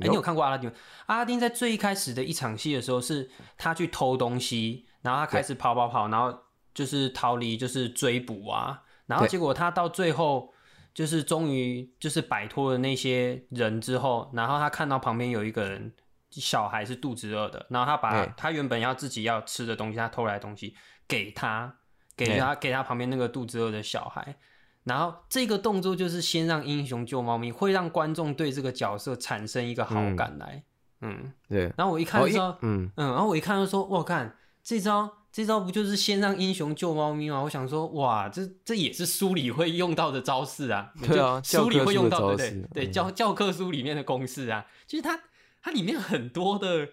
[0.00, 0.76] 哎、有你有看过阿拉丁吗？
[1.06, 6.36] 阿拉丁在最一开始的一场戏的时候，是他去偷东西，然后他开始跑跑跑，然后
[6.74, 10.52] 就是逃离，就是追捕啊，然后结果他到最后
[10.94, 15.92] 就是终于就是摆脱了那些人之后，然后他看到旁边有一个人
[16.30, 20.74] 小孩是肚子饿的，然后他把他原本要自己要吃的东西，他偷来的东西
[21.06, 21.74] 给他，
[22.16, 24.36] 给他给他旁边那个肚子饿的小孩。
[24.84, 30.62] 然后这个动作就是先让英雄救猫咪，会让观众对这个角色产生一个好感来。
[31.02, 34.34] 嗯，对，然后我一看哦一就知道，嗯，嗯，然后我一看就说，我看
[34.68, 37.40] 这招，这招不就是先让英雄救猫咪吗？
[37.40, 45.18] 我想说，哇，这这也是书里会用到的招式啊， 对啊就书里会用到的对对对，教教科书里面的公式啊，就是它
[45.62, 46.84] 它里面很多的，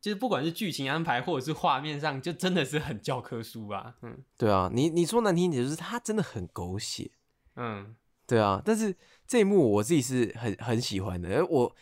[0.00, 7.10] 就是不管是剧情安排或者是画面上，就真的是很教科书啊，嗯对啊，你你说难听一点，就是它真的很狗血。
[7.56, 7.96] 嗯
[8.28, 8.94] 对啊，但是
[9.26, 11.30] 这一幕我自己是很很喜欢的。
[11.30, 11.74] 而我，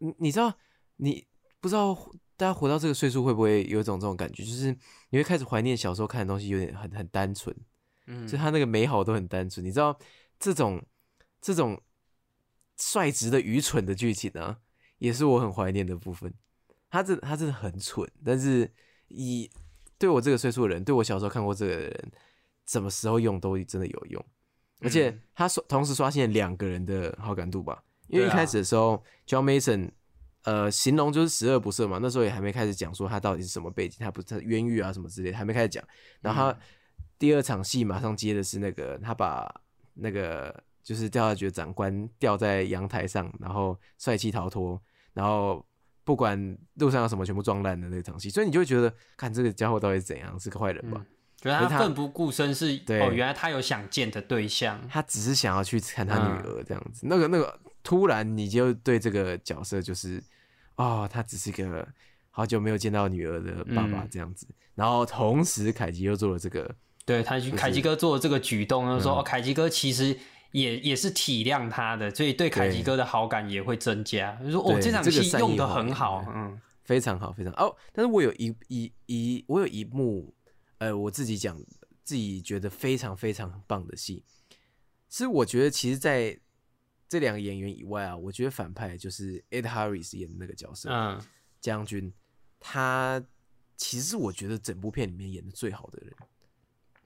[0.00, 0.52] 你你知道，
[0.96, 1.26] 你
[1.60, 1.96] 不知道
[2.36, 4.76] 大家活到这个岁数会不会有一种这种感觉，就是
[5.10, 7.54] 你会开始怀念小时候看的东西，有点很很单纯，
[8.06, 9.64] 嗯，就他那个美好都很单纯。
[9.64, 9.96] 你知道
[10.38, 10.82] 这种
[11.40, 11.80] 这种
[12.76, 14.58] 率直的愚蠢的剧情啊，
[14.98, 16.32] 也是我很怀念的部分。
[16.90, 18.70] 他真他真的很蠢，但是
[19.08, 19.50] 以
[19.98, 22.12] 对我这个岁数的人，对我小时候看过这个的人，
[22.66, 24.24] 什么时候用都真的有用。
[24.80, 29.90] 而且嗯他刷同时刷新了两个人的好感度吧，因为一开始的时候、j o h n Mason
[30.44, 35.82] 呃形容就是十恶不赦嘛，那时候也还没开始讲说他到底是什么背景，他不是他冤狱啊什么之类的，还没开始讲。
[36.20, 36.58] 然后他
[37.18, 39.52] 第二场戏马上接的是那个他把
[39.94, 44.80] 那个就是调查局的长官吊在阳台上，然后帅气逃脱，
[45.12, 45.64] 然后
[46.04, 51.04] 不管路上有什么全部撞烂的那场戏，所以你就会觉得，看这个家伙到底是怎样，是个坏人吧？
[51.36, 57.06] 觉得他他奋不顾身是对哦，原来他有想见的对象，他只是想要去看他女嗯儿这样子。
[57.06, 60.22] 那个那个，突然你就对这个角色就是，
[60.76, 61.86] 哦，他只是个
[62.30, 64.46] 好久没有见到女儿的爸爸嗯这样子。
[64.74, 70.18] 然后同时，凯吉又做了这个对他是凯基哥做了这个举动，就是说、嗯哦，凯基哥其实
[70.50, 74.32] 也也是体谅他的，所以对凯基对哥的好感也会增加。
[74.40, 77.74] 就是说哦，这场戏用的很好，对嗯非常好，非常哦。
[77.92, 80.34] 但是我有一一一，我有一幕，
[80.78, 81.56] 呃，我自己讲
[82.02, 84.24] 自己觉得非常非常棒的戏，
[85.08, 86.36] 是我觉得其实在
[87.08, 91.20] 这两个演员以外啊，我觉得反派就是 Ed Harris 演的那个角色，嗯
[91.60, 92.12] 将军，
[92.60, 93.22] 他
[93.76, 96.14] 其实是我觉得整部片里面演的最好的人。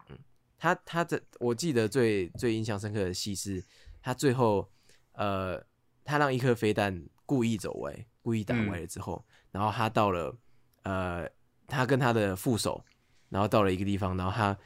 [0.08, 0.18] 嗯，
[0.58, 3.62] 他他的我记得最最印象深刻的戏是，
[4.00, 4.68] 他最后
[5.12, 5.64] 呃，
[6.04, 10.36] 他让一颗飞弹故意走歪，故意打歪了之后，然后他到了
[10.82, 11.28] 呃，
[11.66, 12.84] 他跟他的副手，
[13.28, 14.58] 然后到了一个地方，然后他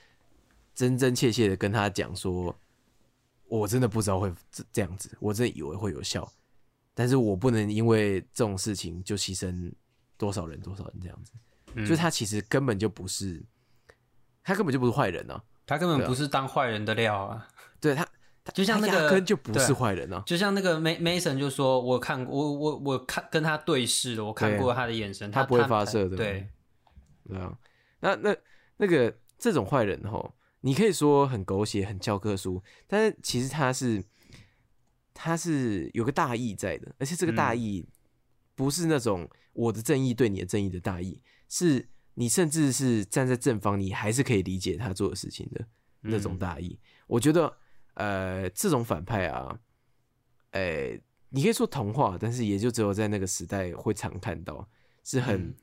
[0.75, 2.59] 真真切切的跟他讲说，
[3.59, 6.27] 我真的不知道会这这样子，我真的以为会有效，
[6.95, 9.71] 但是我不能因为这种事情就牺牲
[10.17, 11.33] 多少人多少人这样子，
[11.75, 11.85] 嗯。
[11.85, 13.45] 就是他其实根本就不是，
[14.43, 17.47] 他根本就不是坏人啊，他根本不是当坏人的料啊，
[17.79, 18.07] 对他，
[18.55, 26.49] 就像那个压根就不是坏人啊，就像那个 Ma- Mason 就说，我看过我我我看跟他对视了，我看过他的眼神，他他不会发射的对，
[27.29, 27.57] 对啊，
[28.01, 28.35] 那那
[28.79, 30.33] 那个这种坏人吼，
[30.63, 34.03] 你可以说很狗血、很教科书，但是其实它是
[35.15, 37.61] 它是有个大义在的，而且这个大嗯。
[37.61, 37.89] 义
[38.55, 45.67] 不是那种我的正义对你的正义的大义，是你甚至是站在正方，你还是可以理解他做的事情的
[46.01, 46.79] 那种嗯大义。
[47.07, 47.57] 我觉得
[47.95, 49.59] 呃，这种反派啊，
[50.51, 50.99] 呃，
[51.31, 54.69] 你可以说童话，但是也就只有在那个时代会常看到，
[55.03, 55.55] 是很、嗯。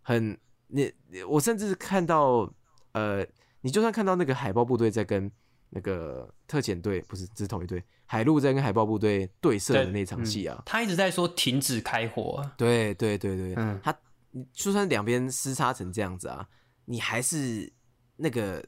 [0.00, 0.38] 很
[0.68, 0.90] 那
[1.28, 2.50] 我甚至看到
[2.92, 3.26] 呃，
[3.68, 5.30] 你就算看到那个海豹部队在跟
[5.68, 13.78] 那个特遣队不是只是同一队，海陆在跟海豹部队对射的那场戏啊，他一直在说停止开火，对对对对，嗯。
[13.82, 13.94] 他
[14.30, 16.48] 你就算两边厮杀成这样子啊，
[16.86, 17.70] 你还是
[18.16, 18.64] 那个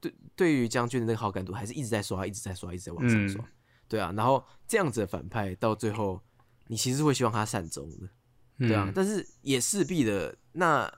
[0.00, 3.48] 对对于将军的那个好感度还是一直在刷，一直在刷，一直在往上刷，嗯。
[3.88, 6.20] 对啊，然后这样子的反派到最后，
[6.66, 10.92] 你其实会希望他善终的，对啊，嗯但是也势必的，那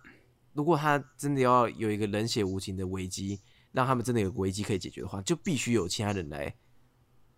[0.59, 3.41] 如果他真的要有一个冷血无情的危机，
[3.71, 6.53] 让他们真的有危机可以解决的话，就必须有其他人来，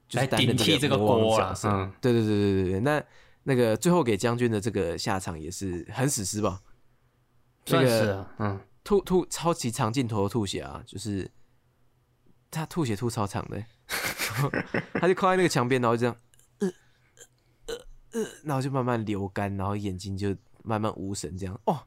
[0.08, 1.68] 就是来顶替这个锅啊角色。
[1.68, 3.04] 嗯对对对对对对，那
[3.42, 6.62] 那个最后给将军的这个下场也是很史诗吧？
[7.66, 11.30] 算那个是啊，嗯，吐吐超级长镜头的吐血啊，就是
[12.50, 13.62] 他吐血吐超长的，
[14.98, 16.16] 他就靠在那个墙边，然后就这样，
[16.60, 16.68] 呃
[17.66, 17.74] 呃
[18.12, 21.78] 呃，然后就慢慢流干，然后眼睛就慢慢无神，这样哦，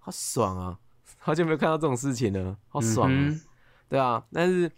[0.00, 0.80] 好爽啊！
[1.18, 3.14] 好久没有看到这种事情了，好爽啊！
[3.14, 3.40] 嗯
[3.88, 4.70] 对啊，但是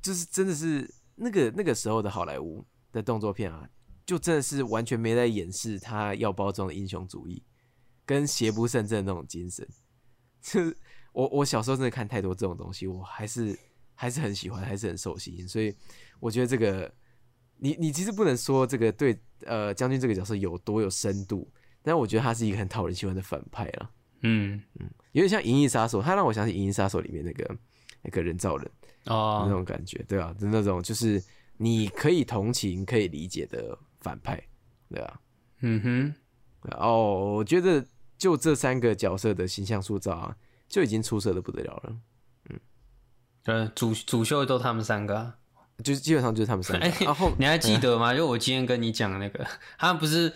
[0.00, 3.68] 就是真的是那个那个时候的好莱坞的动作片啊，
[4.06, 7.42] 就真的是完全没在掩饰他要包装的英雄主义
[8.06, 9.68] 跟邪不胜正的那种精神。
[10.40, 10.76] 就是
[11.12, 13.58] 我我小时候真的看太多这种东西，我还是
[13.94, 15.74] 还是很喜欢，还是很受吸引，所以
[16.20, 16.90] 我觉得这个
[17.56, 23.90] 你你其实不能说这个对呃将军这个角色有多有深度，但我觉得他是一个很讨人喜欢的反派啦。
[24.22, 27.56] 嗯嗯有点像《银翼杀手》，他让我想起《银翼杀手》里面那个
[28.02, 28.70] 那个人造人
[29.06, 29.44] 哦。
[29.46, 31.22] 那哦，种感觉，对啊，就那种就是
[31.56, 34.40] 你可以同情、可以理解的反派，
[34.88, 35.20] 对啊。
[35.62, 36.14] 嗯哼，
[36.78, 37.84] 哦，我觉得
[38.16, 40.36] 就这三个角色的形象塑造啊，
[40.68, 41.96] 就已经出色的不得了了。
[42.50, 42.60] 嗯
[43.42, 45.36] 对，主主秀都他们三个啊。
[45.82, 46.84] 就是基本上就是他们三个。
[46.84, 48.14] 哎然后你还记得吗？
[48.14, 49.46] 就我今天跟你讲的那个，
[49.78, 50.30] 他们不是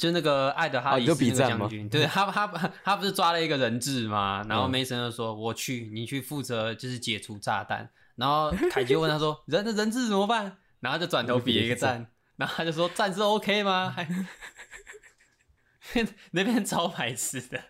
[0.00, 2.46] 就那个爱德哈里斯将军，对他他
[2.82, 4.42] 他不是抓了一个人质吗？
[4.48, 14.08] 然后嗯梅森就说：“我去，你去负责就是解除炸弹。”然后凯基问他说：“人的人质怎么办？”然后就转头比了一个赞，然后他就说：“赞是 OK 吗？”还
[16.32, 17.62] 那边超白痴的，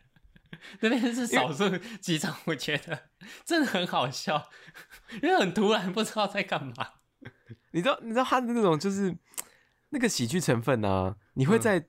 [0.81, 1.69] 那边是少数
[2.01, 3.09] 几场，我觉得
[3.45, 4.49] 真的很好笑，
[5.21, 6.75] 因为很突然，不知道在干嘛。
[7.73, 9.17] 你知道，你知道他的那种就是
[9.89, 11.87] 那个喜剧成分呢、你会嗯在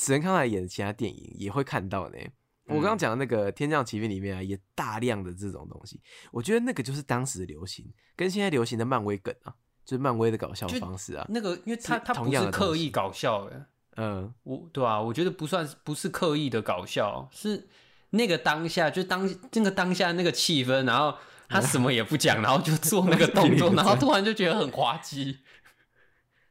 [0.00, 2.16] 史恩康纳演的其他电影也会看到呢。
[2.64, 6.00] 我刚刚讲的那个《天降奇兵》里面啊，也大量的这种东西。
[6.30, 9.52] 我觉得那个就是当时的流行，跟现在流行的漫威梗啊，
[9.84, 11.26] 就是漫威的搞笑方式啊。
[11.28, 17.68] 那个，因为他他不是刻意搞笑的，嗯，我对啊，我觉得不算不是刻意的搞笑，是
[18.10, 25.40] 那个当下就当那个当下那个气氛，然后他什么也不讲，然后就做那个动作， 然后突然就觉得很滑稽。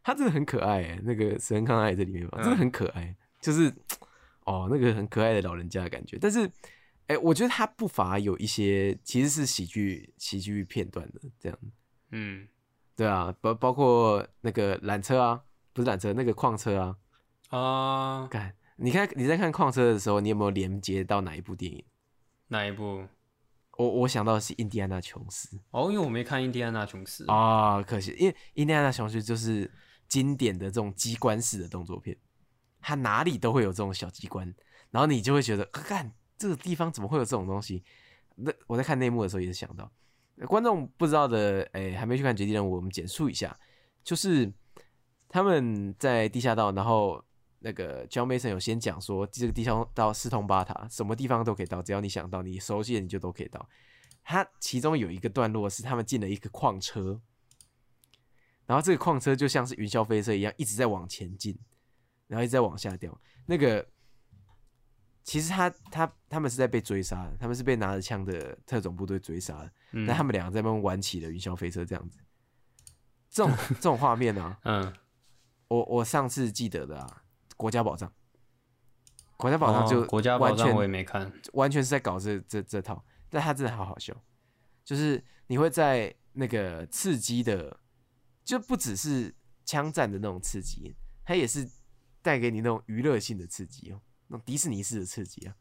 [0.03, 3.73] 他真的很可爱哎，那个史恩康纳也在里面吧，嗯真的很可爱，就是
[4.45, 6.17] 哦那个很可爱的老人家的感觉。
[6.19, 6.51] 但是，
[7.07, 11.59] 哎、我觉得他不乏有一些其实是喜剧喜剧片段的这样。
[12.11, 12.47] 嗯，
[12.95, 15.41] 对啊，包包括那个缆车啊，
[15.73, 16.95] 不是缆车，那个矿车啊。
[17.49, 21.83] 啊、看，你看你在看矿车的时候，你有没有连接到哪一部电影？
[22.47, 23.03] 哪一部？
[23.77, 27.25] 我我想到的是印第安纳琼斯哦，因为我没看印第安纳琼斯。
[27.27, 29.71] 啊，可惜，因为印第安纳琼斯就是
[30.07, 32.17] 经典的这种机关式的动作片，
[32.81, 34.53] 它哪里都会有这种小机关，
[34.91, 37.83] 然后你就会觉得，啊看这个地方怎么会有这种东西？
[38.35, 39.91] 那我在看内幕的时候也是想到，
[40.47, 43.57] 观众不知道的，哎、还没去看《绝地任务》，我们简述一下，
[44.03, 44.51] 就是
[45.27, 47.21] 他们在地下道，然后
[47.59, 53.67] 那个 John Mason 有先讲说，这个地下道四通八达，什么地方都可以到，只要你想到，你熟悉的你就都可以到。
[54.23, 57.19] 它其中有一个段落是他们进了一个矿车，
[58.65, 61.57] 然后这个矿车就像是云霄飞车一样，一直在往前进，
[62.29, 63.19] 然后一直在往下掉。
[63.45, 63.85] 那个
[65.25, 72.17] 其实他他他们是在被追杀的，他们是被拿着枪的特种部队追杀的，嗯但他们两个在那边玩起了云霄飞车这样子。
[73.29, 74.93] 这种 这种画面呢、嗯，
[75.67, 77.23] 我我上次记得的啊，
[77.57, 78.11] 国家宝藏，
[79.37, 81.31] 国家宝藏就哦国家宝完全藏我也没看。
[81.53, 84.15] 完全是在搞这这这套，但他真的好好笑，
[84.83, 87.79] 就是你会在那个刺激的，
[88.43, 91.69] 就不只是枪战的那种刺激，他也是
[92.29, 95.55] 带给你那种娱乐性的刺激哦，那种迪士尼式的刺激啊，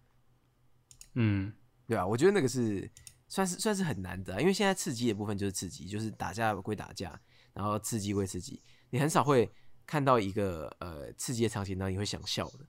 [1.15, 1.51] 嗯，
[1.87, 2.91] 对吧、我觉得那个是
[3.27, 7.19] 算是算是很难的啊、因为现在刺激的部分就是刺激，就是打架归打架，
[7.55, 9.51] 然后刺激归刺激，你很少会
[9.87, 12.67] 看到一个呃刺激的场景，然后你会想笑的。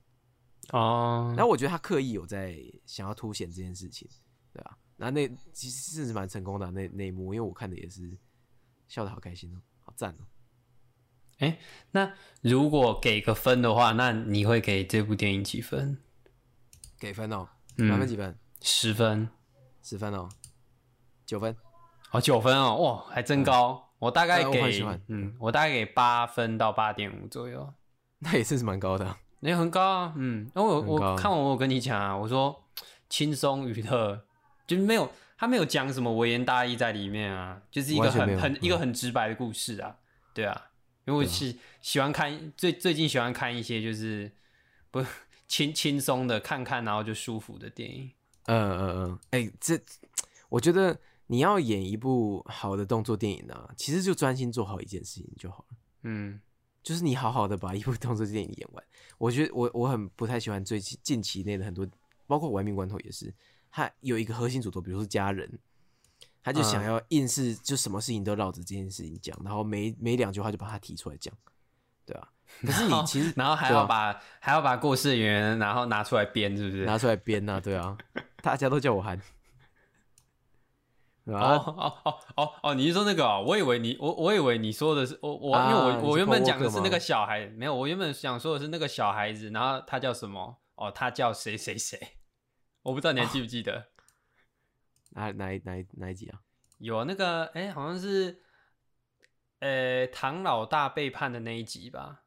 [0.70, 4.08] 哦，然后我觉得他刻意有在想要凸显这件事情，
[4.54, 8.16] 对吧、然后那其实是蛮成功的啊、那那一幕，因为我看的也是
[8.88, 10.24] 笑得好开心哦，好赞哦。
[11.92, 12.12] 那
[12.42, 15.98] 如果给个分的话，那你会给这部电影几分？
[16.98, 18.38] 给分哦，嗯满分几分？
[18.60, 19.28] 十分。
[19.82, 20.28] 十分哦，
[21.24, 21.56] 九分。
[22.10, 23.90] 哦，九分哦，哇，还真高。
[23.98, 27.72] 我大概给，嗯，我大概给八分到八点五左右。
[28.20, 32.68] 那也是蛮高的啊、也、很高啊，嗯，然后我我看完我跟你讲啊，我说
[33.08, 34.24] 轻松娱乐，
[34.66, 39.96] 就是没有他没有讲什么微言大义在里面啊，就是一个很很一个嗯很直白的故事啊，
[40.34, 40.69] 对啊，
[41.10, 41.52] 因为我是
[41.82, 44.30] 喜欢看最最近喜欢看一些就是
[44.92, 45.04] 不
[45.48, 48.08] 轻轻松的看看然后就舒服的电影，
[48.44, 49.76] 嗯嗯嗯，哎、这
[50.48, 50.96] 我觉得
[51.26, 55.76] 你要演一部好的动作电影啊，其实就专心做好一件事情就好了。
[56.02, 56.40] 嗯
[56.82, 58.82] 就是你好好的把一部动作电影演完。
[59.18, 61.86] 我觉得我我很不太喜欢最近近期内的很多，
[62.26, 63.34] 包括《玩命关头》也是，
[63.70, 65.58] 它有一个核心主轴，比如说家人，
[66.42, 71.32] 他就想嗯要硬是就什么事情都绕着这件事情讲，然后每每两句话就把它提出来讲，
[72.04, 72.28] 对啊。
[72.62, 76.84] 可是你其实然后还要把、还要把故事的演员然后拿出来编，是不是？
[76.84, 77.96] 拿出来编呐、对啊，
[78.42, 79.16] 大家都叫我韩，
[81.26, 82.74] 哦哦哦哦哦！
[82.74, 83.44] 你是说那个、哦？
[83.46, 90.58] 我以为你我我以为你说的是我我，因为我我原本讲的是那个小孩，没有，我原本想说的是那个小孩子，然后他叫什么？
[90.74, 92.00] 哦，他叫谁谁谁？
[92.82, 93.86] 我不知道你还记不记得？
[95.10, 96.40] 哪哪一哪一哪一集啊？
[96.78, 98.42] 有那个哎、好像是
[99.58, 102.22] 呃唐老大背叛的那一集吧？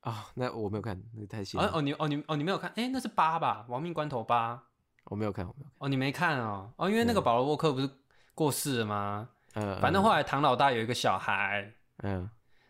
[0.00, 2.72] 啊、那我没有看，那个太新了，哦哦你哦你哦你没有看？
[2.76, 3.64] 哎、那是八吧？
[3.68, 4.62] 亡命关头八？
[5.04, 6.72] 我没有看，我没有看哦你没看哦？
[6.76, 7.88] 哦因为那个保罗沃克不是
[8.34, 9.28] 过世了吗？
[9.52, 11.72] 看，呃，反正后来唐老大有一个小孩。
[11.98, 12.28] 嗯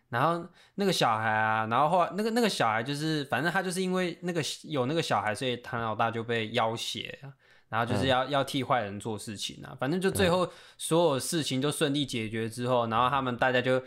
[0.09, 7.19] 然后那个小孩啊，然后后来那个那个小孩就是，反正他就是因为那个有那个小孩，所以唐老大就被要挟，
[7.69, 9.75] 然后就是要、要替坏人做事情啊。
[9.79, 10.47] 反正就最后
[10.77, 13.79] 所有事情都顺利解决之后，然后他们大家就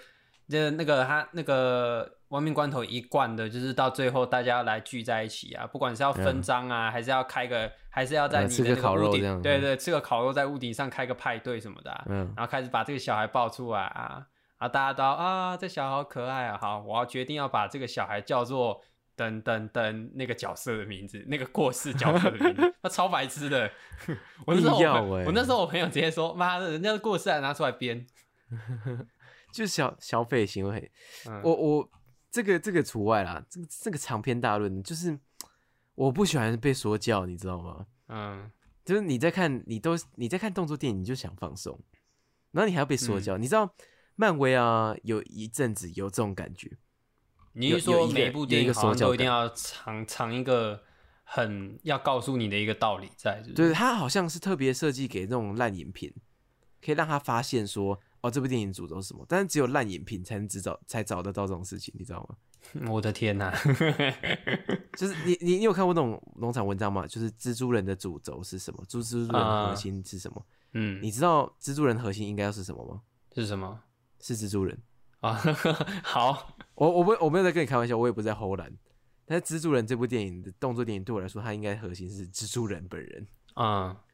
[0.49, 9.43] 就那个他那个亡命关头一贯的，就是到最后大家来聚在一起啊，不管是要分赃啊，还是要开个，还是要在呃你的那吃个烤肉屋顶，这样嗯。
[9.43, 12.33] 对对，吃个烤肉在屋顶上开个派对什么的啊、嗯。
[12.37, 14.27] 然后开始把这个小孩抱出来啊，
[14.59, 18.81] 啊，大家都啊，这小孩好可爱啊，好，我要决定要把这个小孩叫做
[19.17, 23.69] 等等等那个角色的名字，那个过世角色的名字， 他超白痴的。
[24.47, 28.07] 我那时候我那时候我朋友直接说，妈的，人家过世还拿出来编。
[29.53, 30.93] 就是消消费行为。
[31.27, 31.91] 嗯我我
[32.31, 35.19] 这个这个除外啦，这个这个长篇大论就是
[35.95, 37.87] 我不喜欢被说教，你知道吗？
[38.09, 38.51] 嗯
[38.85, 41.81] 就是你在看你都你在看动作电影，你就想放松，
[42.53, 43.37] 然后你还要被说教。
[43.39, 43.75] 你知道
[44.15, 46.71] 漫威啊，有一阵子有这种感觉，
[47.57, 50.83] 你是说每部电影好像都一定要藏藏一个
[51.25, 53.55] 很要告诉你的一个道理在，是是？
[53.55, 56.13] 对，它好像是特别设计给那种烂影评，
[56.85, 62.37] 可以让他发现说，哦，这部电影主轴是什么，但是只有烂影评才能知道才找得到这种事情，你知道吗？
[62.91, 63.51] 我的天哪、
[64.99, 67.07] 就是你你你有看过那种农场文章吗？
[67.07, 68.85] 就是蜘蛛人的主轴是什么？
[68.89, 70.45] 蜘蛛人的核心是什么？
[70.73, 73.03] 嗯，你知道蜘蛛人核心应该要是什么吗？
[73.35, 73.81] 是什么
[74.21, 74.77] 是蜘蛛人。
[75.27, 75.41] 啊？
[76.03, 78.73] 好，我我不我没有在跟你开玩笑，我也不是在偷懒。
[79.27, 83.27] 但是蜘蛛人这部电影的动作电影对我来说，它应该核心是蜘蛛人本人。
[83.57, 83.97] 嗯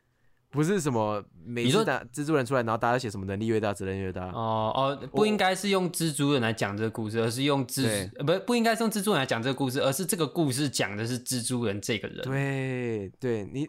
[0.52, 4.26] 不是什么每次打蜘蛛人出来，然后大家写什么能力越大责任越大。
[4.26, 12.22] 哦哦，不应该是用蜘蛛人来讲这个故事，而是用蜘呃不不应该是用蜘蛛人来讲这个故事，而是这个故事讲的是蜘蛛人这个人。
[12.22, 13.66] 对对，你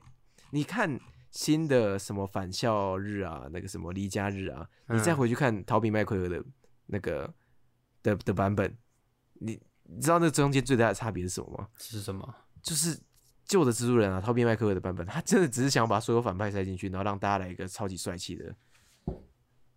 [0.51, 0.99] 你看
[1.31, 6.43] 新的什么返校日啊，那个什么离家日啊，你再嗯回去看逃避麦奎尔的
[6.85, 7.33] 那个
[8.01, 8.77] 的的版本，
[9.33, 11.67] 你你知道那中间最大的差别是什么吗？
[11.77, 12.35] 是什么？
[12.61, 12.99] 就是
[13.45, 18.55] 旧的蜘蛛人啊，逃避麦克尔的版本，他真的只是想把所有反派塞进去，然后让大家来一个超级帅气的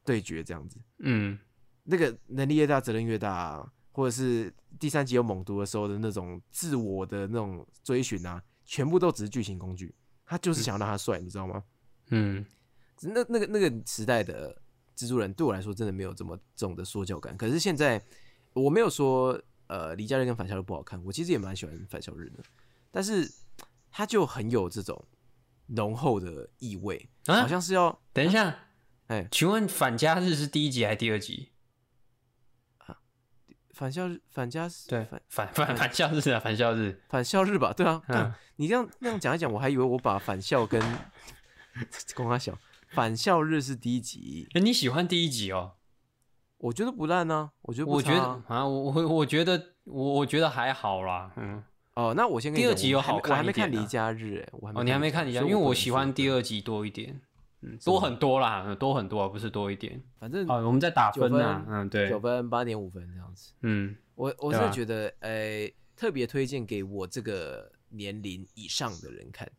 [0.04, 0.78] 对决，这样子。
[0.98, 1.38] 嗯，
[1.84, 9.94] 那个能力越大，责任越大、啊，或者是第三集有猛毒的时候的那种自我的那种追寻啊，全部都只是剧情工具。
[10.24, 11.62] 他就是想要让他帅，你知道吗？
[12.08, 12.44] 嗯
[13.00, 14.56] 那那个那个时代的
[14.96, 17.36] 蜘蛛人对我来说真的没有这么重的说教感。
[17.36, 18.02] 可是现在
[18.52, 22.42] 我没有说呃离家日跟返校日不好看，我其实也蛮喜欢返校日的，
[22.90, 23.30] 但是
[23.90, 25.04] 它就很有这种
[25.66, 28.68] 浓厚的意味，啊好像是要等一下，
[29.08, 31.50] 哎请问返家日是第一集还是第二集？
[33.72, 36.98] 返校日返家对返，返返返校日啊，返校日。
[37.10, 37.74] 返校日吧？
[37.74, 40.80] 对啊，嗯你这样那样讲一讲，我还以为我把返校跟
[42.16, 42.58] 公阿小
[42.88, 45.72] 返校日是第一集，哎，你喜欢第一集哦？
[46.58, 51.62] 我觉得不烂呢、我觉得不我觉得啊啊，我我我觉得我我觉得还好啦，嗯。
[51.94, 57.18] 哦，那我先第二集有好看没我还没看离家日，哎，我还哦，你还没看离家，因为我喜欢第二，集多一点，
[57.62, 60.02] 嗯，多很多啦，嗯多很多啊，不是多一点。
[60.18, 63.52] 反正好，我们在打分九呐，分嗯，对九，分八点五分这样子。
[63.62, 69.50] 嗯，我我是觉得，呃，特别推荐给我这个年龄以上的人看。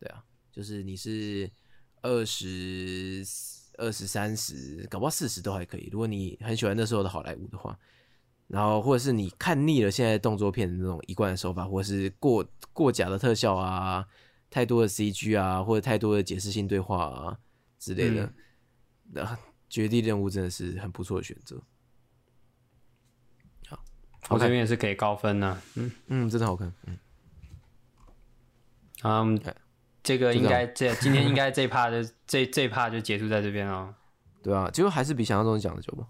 [0.00, 1.50] 对啊，就是你是
[2.02, 3.24] 二十
[3.78, 5.88] 二十三十，搞不好四十都还可以。
[5.90, 7.78] 如果你很喜欢那时候的好莱坞的话，
[8.48, 14.06] 然后或者是你看腻了现在动作片的那种一贯的手法，或者是过过假的特效啊，
[14.50, 17.38] 太多的 CG 啊，或者太多的解释性对话啊
[17.78, 18.32] 之类的，
[19.12, 19.38] 那、
[19.70, 21.62] 绝地任务真的是很不错的选择。
[23.68, 23.82] 好，
[24.28, 26.70] 我这边也是给高分呢，嗯，嗯，真的好看。
[26.86, 26.98] 嗯，
[29.00, 29.54] 好，我们哎
[30.02, 31.96] 这个应该这今天应该这一趴就
[32.26, 33.94] 这这一趴就结束在这边哦。
[34.42, 36.06] 对啊，结果还是比想象中讲的久嘛。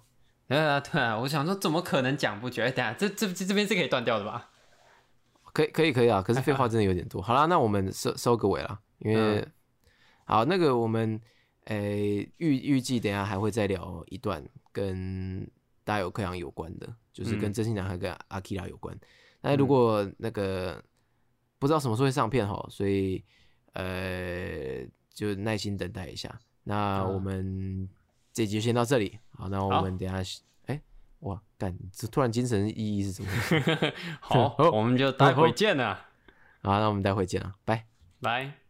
[0.48, 2.62] 对啊，对啊，我想说怎么可能讲不久？
[2.62, 4.50] 哎，等下这这这这边是可以断掉的吧？
[5.52, 6.22] 可以，可以，可以啊。
[6.22, 7.20] 可是废话真的有点多。
[7.20, 9.52] 好啦，那我们收收个尾啦，因为、嗯
[10.24, 11.20] 好那个我们
[11.64, 15.46] 诶预预计等下还会再聊一段跟
[15.84, 18.96] 大有克洋有关的，就是跟嗯真心男孩跟阿基拉有关。
[19.42, 20.82] 那如果那个
[21.58, 23.22] 不知道什么时候会上片哈，所以
[23.72, 26.40] 呃就耐心等待一下。
[26.64, 27.88] 那我们
[28.32, 30.80] 这集就先到这里，好，那我们等一下哎、
[31.20, 33.28] 哇干，这突然精神意义是什么？
[34.20, 35.94] 好，我们就待会见了，
[36.62, 37.86] 好，那我们待会见了，拜。
[38.20, 38.61] 拜。